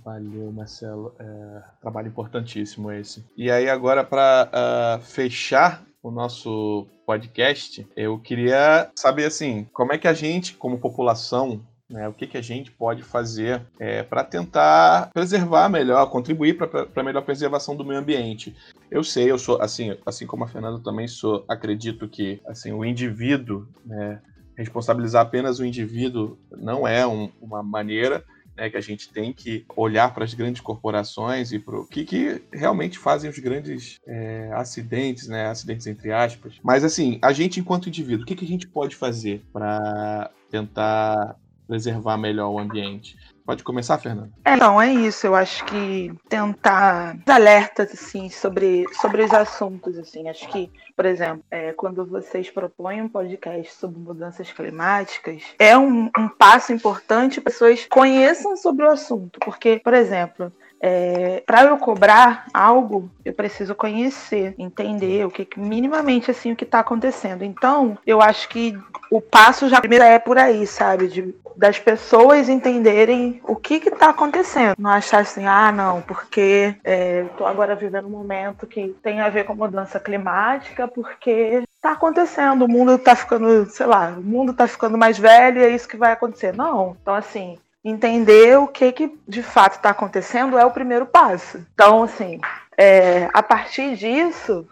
Valeu, 0.04 0.51
Marcelo. 0.51 1.13
É, 1.19 1.62
trabalho 1.82 2.08
importantíssimo 2.08 2.91
esse. 2.91 3.23
E 3.38 3.51
aí, 3.51 3.69
agora, 3.69 4.04
para 4.04 4.45
uh, 4.45 4.49
ah, 4.54 4.99
fechar 5.01 5.84
o 6.01 6.10
nosso 6.10 6.88
podcast, 7.06 7.88
eu 7.95 8.17
queria 8.17 8.89
saber, 8.95 9.25
assim, 9.25 9.67
como 9.73 9.93
é 9.93 9.97
que 9.97 10.08
a 10.08 10.13
gente, 10.13 10.56
como 10.56 10.80
população, 10.80 11.62
né, 11.91 12.08
o 12.08 12.13
que, 12.13 12.25
que 12.25 12.38
a 12.38 12.41
gente 12.41 12.71
pode 12.71 13.04
fazer 13.04 13.62
é, 13.77 14.01
para 14.01 14.23
tentar 14.23 15.12
preservar 15.13 15.69
melhor, 15.69 16.10
contribuir 16.10 16.58
para 16.58 16.88
a 16.95 17.04
melhor 17.04 17.21
preservação 17.21 17.75
do 17.75 17.86
meio 17.86 17.99
ambiente. 17.99 18.56
Eu 18.89 19.04
sei, 19.04 19.30
eu 19.30 19.38
sou 19.38 19.62
assim, 19.62 19.95
assim 20.06 20.25
como 20.25 20.43
a 20.43 20.47
Fernanda 20.47 20.82
também 20.82 21.08
sou, 21.08 21.43
acredito 21.47 22.08
que 22.08 22.41
assim 22.47 22.71
o 22.71 22.86
indivíduo, 22.86 23.67
né, 23.86 24.21
responsabilizar 24.58 25.23
apenas 25.23 25.60
o 25.60 25.65
indivíduo 25.65 26.38
não 26.51 26.88
é 26.88 27.06
um, 27.06 27.30
uma 27.41 27.62
maneira 27.62 28.23
né, 28.55 28.69
que 28.69 28.77
a 28.77 28.81
gente 28.81 29.09
tem 29.09 29.33
que 29.33 29.65
olhar 29.75 30.13
para 30.13 30.23
as 30.23 30.33
grandes 30.33 30.61
corporações 30.61 31.51
e 31.51 31.59
para 31.59 31.79
o 31.79 31.85
que, 31.85 32.05
que, 32.05 32.41
realmente 32.51 32.97
fazem 32.97 33.29
os 33.29 33.39
grandes 33.39 33.99
é, 34.07 34.51
acidentes, 34.53 35.27
né, 35.27 35.47
acidentes 35.47 35.87
entre 35.87 36.11
aspas. 36.11 36.59
Mas 36.63 36.83
assim, 36.83 37.19
a 37.21 37.31
gente 37.31 37.59
enquanto 37.59 37.89
indivíduo, 37.89 38.23
o 38.23 38.25
que, 38.25 38.35
que 38.35 38.45
a 38.45 38.47
gente 38.47 38.67
pode 38.67 38.95
fazer 38.95 39.43
para 39.51 40.31
tentar 40.49 41.35
preservar 41.67 42.17
melhor 42.17 42.49
o 42.49 42.59
ambiente? 42.59 43.15
Pode 43.51 43.65
começar, 43.65 43.97
Fernanda? 43.97 44.31
É, 44.45 44.55
não, 44.55 44.81
é 44.81 44.93
isso. 44.93 45.27
Eu 45.27 45.35
acho 45.35 45.65
que 45.65 46.09
tentar 46.29 47.17
alertas 47.27 47.91
assim 47.91 48.29
sobre, 48.29 48.85
sobre 48.93 49.23
os 49.23 49.33
assuntos 49.33 49.97
assim. 49.97 50.29
Acho 50.29 50.47
que, 50.47 50.71
por 50.95 51.05
exemplo, 51.05 51.43
é, 51.51 51.73
quando 51.73 52.05
vocês 52.05 52.49
propõem 52.49 53.01
um 53.01 53.09
podcast 53.09 53.73
sobre 53.73 53.99
mudanças 53.99 54.49
climáticas, 54.53 55.43
é 55.59 55.77
um, 55.77 56.09
um 56.17 56.29
passo 56.29 56.71
importante 56.71 57.41
pessoas 57.41 57.85
conheçam 57.87 58.55
sobre 58.55 58.85
o 58.85 58.89
assunto, 58.89 59.37
porque, 59.41 59.81
por 59.83 59.93
exemplo, 59.93 60.49
é, 60.82 61.44
para 61.46 61.63
eu 61.65 61.78
cobrar 61.78 62.46
algo, 62.52 63.10
eu 63.24 63.34
preciso 63.34 63.76
conhecer, 63.76 64.56
entender 64.58 65.26
o 65.26 65.30
que 65.30 65.48
minimamente 65.56 66.32
assim 66.32 66.52
o 66.52 66.56
que 66.56 66.63
está 66.63 66.80
acontecendo. 66.80 67.44
Então, 67.44 67.98
eu 68.06 68.20
acho 68.20 68.50
que 68.50 68.76
o 69.12 69.22
passo 69.22 69.70
já 69.70 69.80
primeiro 69.80 70.04
é 70.04 70.17
por 70.17 70.39
aí, 70.39 70.65
sabe, 70.65 71.08
de, 71.08 71.36
das 71.56 71.78
pessoas 71.78 72.50
entenderem 72.50 73.39
o 73.44 73.56
que 73.56 73.76
está 73.76 74.10
acontecendo, 74.10 74.76
não 74.80 74.89
achar 74.89 75.20
assim, 75.20 75.46
ah, 75.46 75.72
não, 75.72 76.02
porque 76.02 76.76
é, 76.84 77.26
estou 77.30 77.46
agora 77.46 77.76
vivendo 77.76 78.08
um 78.08 78.12
momento 78.12 78.65
que 78.65 78.96
tem 79.04 79.22
a 79.22 79.30
ver 79.30 79.44
com 79.44 79.54
mudança 79.54 80.00
climática, 80.00 80.88
porque 80.88 81.63
está 81.76 81.91
acontecendo, 81.91 82.65
o 82.65 82.70
mundo 82.70 82.96
está 82.96 83.15
ficando, 83.15 83.70
sei 83.70 83.86
lá, 83.86 84.15
o 84.17 84.22
mundo 84.22 84.52
está 84.52 84.67
ficando 84.67 84.98
mais 84.98 85.20
velho 85.20 85.60
e 85.60 85.65
é 85.65 85.70
isso 85.70 85.88
que 85.88 85.98
vai 85.98 86.13
acontecer. 86.13 86.56
Não, 86.56 86.98
então 87.02 87.13
assim 87.13 87.58
entender 87.84 88.58
o 88.58 88.67
que, 88.67 88.91
que 88.91 89.20
de 89.28 89.41
fato 89.41 89.74
está 89.74 89.89
acontecendo 89.89 90.58
é 90.58 90.65
o 90.65 90.72
primeiro 90.72 91.06
passo. 91.06 91.65
Então, 91.74 92.04
assim, 92.04 92.39
é, 92.78 93.30
a 93.34 93.41
partir 93.41 93.96
disso, 93.96 94.67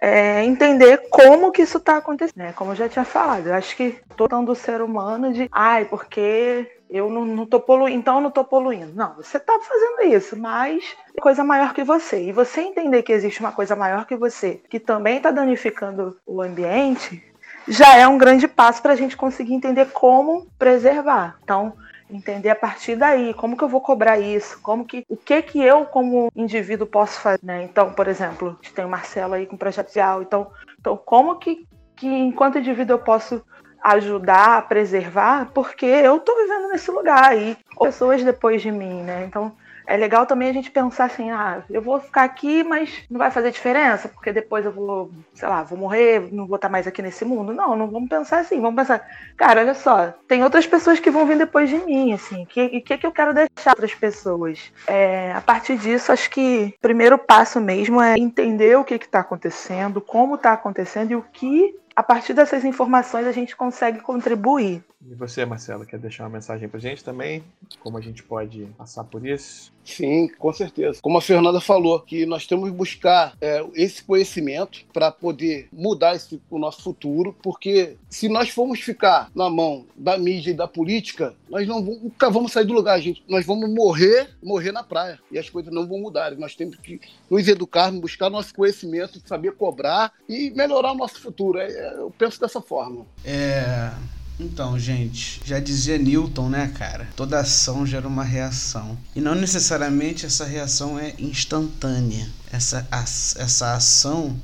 é, 0.00 0.44
entender 0.44 1.08
como 1.10 1.50
que 1.50 1.62
isso 1.62 1.78
está 1.78 1.96
acontecendo. 1.96 2.36
Né? 2.36 2.52
Como 2.52 2.72
eu 2.72 2.76
já 2.76 2.88
tinha 2.88 3.04
falado, 3.04 3.46
eu 3.46 3.54
acho 3.54 3.76
que 3.76 3.98
todo 4.16 4.42
do 4.42 4.54
ser 4.54 4.82
humano 4.82 5.32
de, 5.32 5.48
ai, 5.50 5.84
porque 5.86 6.70
eu 6.90 7.10
não, 7.10 7.24
não 7.24 7.46
tô 7.46 7.58
poluindo, 7.58 7.98
então 7.98 8.16
eu 8.16 8.20
não 8.20 8.28
estou 8.28 8.44
poluindo. 8.44 8.92
Não, 8.94 9.14
você 9.14 9.38
está 9.38 9.58
fazendo 9.58 10.14
isso, 10.14 10.36
mas 10.36 10.96
é 11.16 11.20
coisa 11.20 11.42
maior 11.42 11.72
que 11.72 11.82
você. 11.82 12.22
E 12.22 12.32
você 12.32 12.60
entender 12.60 13.02
que 13.02 13.12
existe 13.12 13.40
uma 13.40 13.52
coisa 13.52 13.74
maior 13.74 14.04
que 14.06 14.14
você, 14.14 14.60
que 14.68 14.78
também 14.78 15.16
está 15.16 15.30
danificando 15.30 16.16
o 16.26 16.42
ambiente, 16.42 17.22
já 17.66 17.96
é 17.96 18.06
um 18.06 18.18
grande 18.18 18.46
passo 18.46 18.82
para 18.82 18.92
a 18.92 18.96
gente 18.96 19.16
conseguir 19.16 19.54
entender 19.54 19.86
como 19.86 20.46
preservar. 20.58 21.38
Então, 21.42 21.72
entender 22.10 22.50
a 22.50 22.56
partir 22.56 22.96
daí 22.96 23.34
como 23.34 23.56
que 23.56 23.64
eu 23.64 23.68
vou 23.68 23.80
cobrar 23.80 24.18
isso, 24.18 24.60
como 24.62 24.84
que 24.84 25.04
o 25.08 25.16
que 25.16 25.42
que 25.42 25.62
eu 25.62 25.86
como 25.86 26.30
indivíduo 26.34 26.86
posso 26.86 27.20
fazer, 27.20 27.44
né? 27.44 27.62
Então, 27.62 27.92
por 27.92 28.08
exemplo, 28.08 28.58
tem 28.74 28.84
o 28.84 28.88
Marcelo 28.88 29.34
aí 29.34 29.46
com 29.46 29.56
projeto 29.56 29.88
social, 29.88 30.22
então, 30.22 30.50
então 30.78 30.96
como 30.96 31.38
que 31.38 31.66
que 31.96 32.08
enquanto 32.08 32.58
indivíduo 32.58 32.94
eu 32.94 32.98
posso 32.98 33.44
ajudar 33.82 34.58
a 34.58 34.62
preservar, 34.62 35.50
porque 35.52 35.84
eu 35.84 36.16
estou 36.16 36.34
vivendo 36.36 36.68
nesse 36.68 36.90
lugar 36.90 37.24
aí, 37.24 37.56
pessoas 37.78 38.24
depois 38.24 38.62
de 38.62 38.70
mim, 38.70 39.02
né? 39.02 39.24
Então, 39.26 39.54
é 39.86 39.96
legal 39.96 40.26
também 40.26 40.48
a 40.48 40.52
gente 40.52 40.70
pensar 40.70 41.04
assim, 41.04 41.30
ah, 41.30 41.62
eu 41.70 41.82
vou 41.82 42.00
ficar 42.00 42.24
aqui, 42.24 42.62
mas 42.62 43.02
não 43.10 43.18
vai 43.18 43.30
fazer 43.30 43.50
diferença, 43.50 44.08
porque 44.08 44.32
depois 44.32 44.64
eu 44.64 44.72
vou, 44.72 45.10
sei 45.34 45.48
lá, 45.48 45.62
vou 45.62 45.78
morrer, 45.78 46.28
não 46.32 46.46
vou 46.46 46.56
estar 46.56 46.68
mais 46.68 46.86
aqui 46.86 47.02
nesse 47.02 47.24
mundo. 47.24 47.52
Não, 47.52 47.76
não 47.76 47.88
vamos 47.88 48.08
pensar 48.08 48.38
assim, 48.40 48.60
vamos 48.60 48.76
pensar, 48.76 49.06
cara, 49.36 49.60
olha 49.60 49.74
só, 49.74 50.12
tem 50.26 50.42
outras 50.42 50.66
pessoas 50.66 50.98
que 50.98 51.10
vão 51.10 51.26
vir 51.26 51.38
depois 51.38 51.68
de 51.68 51.76
mim, 51.78 52.12
assim, 52.12 52.44
o 52.44 52.46
que, 52.46 52.80
que, 52.80 52.98
que 52.98 53.06
eu 53.06 53.12
quero 53.12 53.34
deixar 53.34 53.74
para 53.76 53.84
as 53.84 53.94
pessoas? 53.94 54.72
É, 54.86 55.32
a 55.32 55.40
partir 55.40 55.76
disso, 55.76 56.12
acho 56.12 56.30
que 56.30 56.74
o 56.76 56.80
primeiro 56.80 57.18
passo 57.18 57.60
mesmo 57.60 58.00
é 58.00 58.16
entender 58.18 58.76
o 58.76 58.84
que 58.84 58.94
está 58.94 59.20
acontecendo, 59.20 60.00
como 60.00 60.36
está 60.36 60.52
acontecendo 60.52 61.10
e 61.10 61.16
o 61.16 61.24
que 61.32 61.74
a 61.96 62.02
partir 62.02 62.34
dessas 62.34 62.64
informações 62.64 63.26
a 63.26 63.32
gente 63.32 63.54
consegue 63.54 64.00
contribuir. 64.00 64.82
E 65.06 65.14
você, 65.14 65.44
Marcelo, 65.44 65.84
quer 65.84 65.98
deixar 65.98 66.24
uma 66.24 66.30
mensagem 66.30 66.66
pra 66.66 66.80
gente 66.80 67.04
também? 67.04 67.44
Como 67.80 67.98
a 67.98 68.00
gente 68.00 68.22
pode 68.22 68.64
passar 68.78 69.04
por 69.04 69.26
isso? 69.26 69.70
Sim, 69.84 70.28
com 70.38 70.50
certeza. 70.50 70.98
Como 71.02 71.18
a 71.18 71.20
Fernanda 71.20 71.60
falou, 71.60 72.00
que 72.00 72.24
nós 72.24 72.46
temos 72.46 72.70
que 72.70 72.74
buscar 72.74 73.36
é, 73.38 73.62
esse 73.74 74.02
conhecimento 74.02 74.80
para 74.94 75.12
poder 75.12 75.68
mudar 75.70 76.16
esse, 76.16 76.40
o 76.48 76.58
nosso 76.58 76.82
futuro, 76.82 77.36
porque 77.42 77.98
se 78.08 78.30
nós 78.30 78.48
formos 78.48 78.80
ficar 78.80 79.30
na 79.34 79.50
mão 79.50 79.84
da 79.94 80.16
mídia 80.16 80.52
e 80.52 80.54
da 80.54 80.66
política, 80.66 81.34
nós 81.50 81.68
não 81.68 81.84
vamos, 81.84 82.02
nunca 82.02 82.30
vamos 82.30 82.52
sair 82.52 82.64
do 82.64 82.72
lugar, 82.72 82.98
gente. 82.98 83.22
Nós 83.28 83.44
vamos 83.44 83.68
morrer, 83.68 84.30
morrer 84.42 84.72
na 84.72 84.82
praia. 84.82 85.20
E 85.30 85.38
as 85.38 85.50
coisas 85.50 85.72
não 85.72 85.86
vão 85.86 85.98
mudar. 85.98 86.34
Nós 86.36 86.56
temos 86.56 86.76
que 86.76 86.98
nos 87.28 87.46
educar, 87.46 87.92
buscar 87.92 88.30
nosso 88.30 88.54
conhecimento, 88.54 89.20
saber 89.26 89.52
cobrar 89.52 90.14
e 90.26 90.50
melhorar 90.52 90.92
o 90.92 90.96
nosso 90.96 91.20
futuro. 91.20 91.58
É, 91.58 91.70
é 91.70 91.94
eu 91.98 92.10
penso 92.16 92.40
dessa 92.40 92.62
forma. 92.62 93.04
É 93.22 93.92
então, 94.38 94.76
gente, 94.78 95.40
já 95.44 95.60
dizia 95.60 95.96
Newton, 95.96 96.48
né, 96.48 96.72
cara? 96.74 97.08
Toda 97.14 97.38
ação 97.38 97.86
gera 97.86 98.08
uma 98.08 98.24
reação. 98.24 98.98
E 99.14 99.20
não 99.20 99.34
necessariamente 99.34 100.26
essa 100.26 100.44
reação 100.44 100.98
é 100.98 101.14
instantânea. 101.18 102.28
Essa, 102.52 102.86
essa 102.90 103.74
ação, 103.74 104.36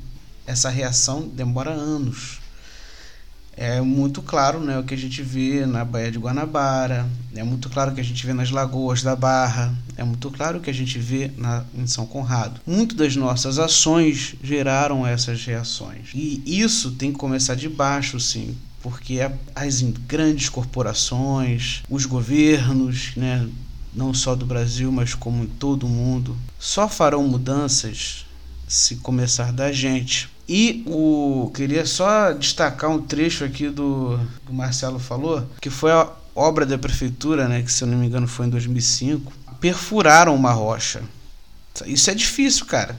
essa 0.47 0.69
reação 0.69 1.27
demora 1.27 1.71
anos. 1.71 2.39
É 3.57 3.81
muito 3.81 4.23
claro 4.23 4.61
né, 4.61 4.79
o 4.79 4.85
que 4.85 4.95
a 4.95 4.97
gente 4.97 5.23
vê 5.23 5.67
na 5.67 5.85
Baía 5.85 6.11
de 6.11 6.19
Guanabara, 6.19 7.07
é 7.35 7.43
muito 7.43 7.69
claro 7.69 7.91
o 7.91 7.95
que 7.95 8.01
a 8.01 8.05
gente 8.05 8.25
vê 8.25 8.33
nas 8.33 8.51
lagoas 8.51 9.03
da 9.03 9.15
Barra, 9.15 9.75
é 9.99 10.05
muito 10.05 10.31
claro 10.31 10.59
o 10.59 10.61
que 10.63 10.71
a 10.71 10.75
gente 10.75 10.99
vê 10.99 11.31
na, 11.37 11.65
em 11.75 11.87
São 11.87 12.07
Conrado. 12.07 12.61
Muitas 12.65 12.97
das 12.97 13.17
nossas 13.17 13.59
ações 13.59 14.35
geraram 14.43 15.07
essas 15.07 15.45
reações. 15.45 16.11
E 16.15 16.43
isso 16.47 16.93
tem 16.93 17.13
que 17.13 17.19
começar 17.19 17.55
de 17.55 17.69
baixo, 17.69 18.19
sim 18.19 18.57
porque 18.83 19.19
as 19.55 19.83
grandes 19.83 20.49
corporações, 20.49 21.83
os 21.89 22.07
governos, 22.07 23.13
né, 23.17 23.47
não 23.93 24.15
só 24.15 24.35
do 24.35 24.47
Brasil, 24.47 24.91
mas 24.91 25.15
como 25.15 25.45
em 25.45 25.47
todo 25.47 25.87
o 25.87 25.89
mundo, 25.89 26.37
só 26.59 26.89
farão 26.89 27.27
mudanças 27.27 28.25
se 28.67 28.97
começar 28.97 29.53
da 29.53 29.73
gente. 29.73 30.31
E 30.49 30.83
o 30.87 31.51
queria 31.55 31.87
só 31.87 32.33
destacar 32.33 32.91
um 32.91 33.01
trecho 33.03 33.45
aqui 33.45 33.69
do 33.69 34.19
que 34.45 34.51
o 34.51 34.55
Marcelo 34.55 34.99
falou, 34.99 35.47
que 35.61 35.71
foi 35.71 35.93
a 35.93 36.11
obra 36.35 36.65
da 36.65 36.79
prefeitura, 36.79 37.49
né, 37.49 37.63
que 37.63 37.73
se 37.73 37.85
eu 37.85 37.89
não 37.89 37.99
me 37.99 38.07
engano 38.07 38.27
foi 38.27 38.47
em 38.47 38.51
2005, 38.51 39.33
perfuraram 39.61 40.35
uma 40.35 40.53
rocha. 40.53 41.03
Isso 41.87 42.11
é 42.11 42.15
difícil, 42.15 42.67
cara. 42.67 42.99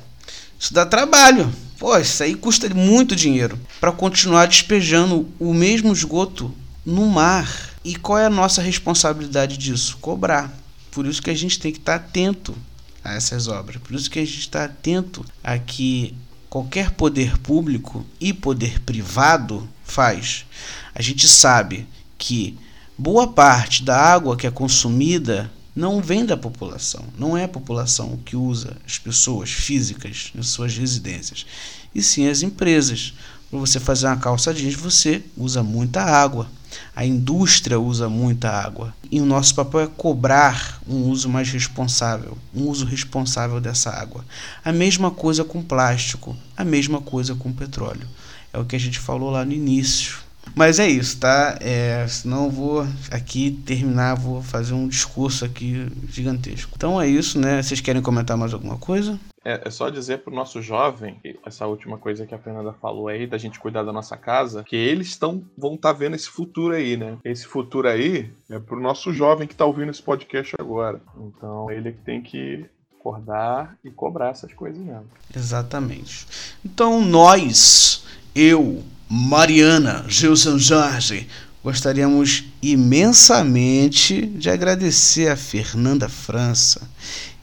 Isso 0.59 0.73
dá 0.73 0.85
trabalho. 0.85 1.51
Pô, 1.81 1.97
isso 1.97 2.21
aí 2.21 2.35
custa 2.35 2.69
muito 2.69 3.15
dinheiro 3.15 3.59
para 3.79 3.91
continuar 3.91 4.45
despejando 4.45 5.27
o 5.39 5.51
mesmo 5.51 5.91
esgoto 5.91 6.53
no 6.85 7.07
mar. 7.07 7.71
E 7.83 7.95
qual 7.95 8.19
é 8.19 8.27
a 8.27 8.29
nossa 8.29 8.61
responsabilidade 8.61 9.57
disso? 9.57 9.97
Cobrar. 9.99 10.55
Por 10.91 11.07
isso 11.07 11.19
que 11.19 11.31
a 11.31 11.35
gente 11.35 11.59
tem 11.59 11.71
que 11.71 11.79
estar 11.79 11.95
atento 11.95 12.55
a 13.03 13.15
essas 13.15 13.47
obras. 13.47 13.81
Por 13.81 13.95
isso 13.95 14.11
que 14.11 14.19
a 14.19 14.23
gente 14.23 14.41
está 14.41 14.65
atento 14.65 15.25
a 15.43 15.57
que 15.57 16.13
qualquer 16.51 16.91
poder 16.91 17.39
público 17.39 18.05
e 18.19 18.31
poder 18.31 18.79
privado 18.81 19.67
faz. 19.83 20.45
A 20.93 21.01
gente 21.01 21.27
sabe 21.27 21.87
que 22.15 22.59
boa 22.95 23.27
parte 23.27 23.81
da 23.81 23.97
água 23.97 24.37
que 24.37 24.45
é 24.45 24.51
consumida 24.51 25.51
não 25.75 26.01
vem 26.01 26.25
da 26.25 26.35
população, 26.35 27.05
não 27.17 27.37
é 27.37 27.45
a 27.45 27.47
população 27.47 28.19
que 28.25 28.35
usa 28.35 28.75
as 28.85 28.97
pessoas 28.97 29.51
físicas 29.51 30.31
em 30.35 30.43
suas 30.43 30.77
residências, 30.77 31.45
e 31.93 32.01
sim 32.01 32.27
as 32.27 32.41
empresas. 32.41 33.13
Para 33.49 33.59
você 33.59 33.79
fazer 33.79 34.07
uma 34.07 34.17
calça 34.17 34.53
jeans, 34.53 34.75
você 34.75 35.21
usa 35.35 35.61
muita 35.61 36.01
água. 36.01 36.49
A 36.95 37.05
indústria 37.05 37.77
usa 37.77 38.07
muita 38.07 38.49
água. 38.49 38.95
E 39.11 39.19
o 39.19 39.25
nosso 39.25 39.53
papel 39.53 39.81
é 39.81 39.87
cobrar 39.87 40.81
um 40.87 41.09
uso 41.09 41.27
mais 41.27 41.49
responsável, 41.49 42.37
um 42.55 42.69
uso 42.69 42.85
responsável 42.85 43.59
dessa 43.59 43.89
água. 43.89 44.23
A 44.63 44.71
mesma 44.71 45.11
coisa 45.11 45.43
com 45.43 45.61
plástico, 45.61 46.35
a 46.55 46.63
mesma 46.63 47.01
coisa 47.01 47.35
com 47.35 47.51
petróleo. 47.51 48.07
É 48.53 48.57
o 48.57 48.65
que 48.65 48.75
a 48.75 48.79
gente 48.79 48.99
falou 48.99 49.29
lá 49.29 49.43
no 49.43 49.51
início. 49.51 50.19
Mas 50.55 50.79
é 50.79 50.87
isso, 50.87 51.19
tá? 51.19 51.57
É, 51.61 52.05
senão 52.07 52.45
eu 52.45 52.51
vou 52.51 52.87
aqui 53.11 53.51
terminar, 53.65 54.15
vou 54.15 54.41
fazer 54.41 54.73
um 54.73 54.87
discurso 54.87 55.45
aqui 55.45 55.87
gigantesco. 56.09 56.73
Então 56.75 57.01
é 57.01 57.07
isso, 57.07 57.39
né? 57.39 57.61
Vocês 57.61 57.79
querem 57.79 58.01
comentar 58.01 58.37
mais 58.37 58.53
alguma 58.53 58.77
coisa? 58.77 59.19
É, 59.43 59.61
é 59.65 59.71
só 59.71 59.89
dizer 59.89 60.19
pro 60.19 60.33
nosso 60.33 60.61
jovem, 60.61 61.19
essa 61.45 61.65
última 61.65 61.97
coisa 61.97 62.27
que 62.27 62.35
a 62.35 62.39
Fernanda 62.39 62.73
falou 62.73 63.07
aí, 63.07 63.25
da 63.25 63.37
gente 63.37 63.59
cuidar 63.59 63.83
da 63.83 63.91
nossa 63.91 64.15
casa, 64.15 64.63
que 64.63 64.75
eles 64.75 65.07
estão 65.07 65.43
vão 65.57 65.73
estar 65.75 65.93
tá 65.93 65.99
vendo 65.99 66.15
esse 66.15 66.29
futuro 66.29 66.75
aí, 66.75 66.95
né? 66.95 67.17
Esse 67.23 67.45
futuro 67.47 67.87
aí 67.87 68.31
é 68.49 68.59
pro 68.59 68.79
nosso 68.79 69.11
jovem 69.11 69.47
que 69.47 69.55
tá 69.55 69.65
ouvindo 69.65 69.89
esse 69.89 70.03
podcast 70.03 70.55
agora. 70.59 71.01
Então 71.17 71.71
ele 71.71 71.89
é 71.89 71.91
que 71.91 72.01
tem 72.01 72.21
que 72.21 72.65
acordar 72.99 73.75
e 73.83 73.89
cobrar 73.89 74.29
essas 74.29 74.53
coisas 74.53 74.79
mesmo. 74.79 75.07
Exatamente. 75.35 76.27
Então 76.63 77.01
nós, 77.01 78.05
eu, 78.35 78.83
Mariana, 79.13 80.05
Gilson 80.07 80.57
Jorge, 80.57 81.27
gostaríamos 81.61 82.45
imensamente 82.61 84.25
de 84.25 84.49
agradecer 84.49 85.29
a 85.29 85.35
Fernanda 85.35 86.07
França 86.07 86.89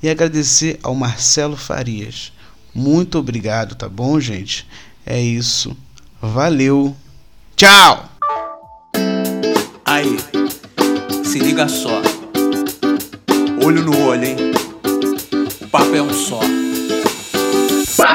e 0.02 0.08
agradecer 0.08 0.80
ao 0.82 0.94
Marcelo 0.94 1.58
Farias. 1.58 2.32
Muito 2.74 3.18
obrigado, 3.18 3.74
tá 3.74 3.86
bom, 3.86 4.18
gente? 4.18 4.66
É 5.04 5.20
isso. 5.20 5.76
Valeu. 6.22 6.96
Tchau! 7.54 8.12
Aí, 9.84 10.16
se 11.22 11.38
liga 11.38 11.68
só. 11.68 12.00
Olho 13.62 13.84
no 13.84 14.06
olho, 14.06 14.24
hein? 14.24 14.36
O 15.60 15.68
papo 15.68 15.94
é 15.94 16.00
um 16.00 16.14
só 16.14 16.40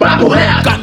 papo 0.00 0.32
reto. 0.32 0.79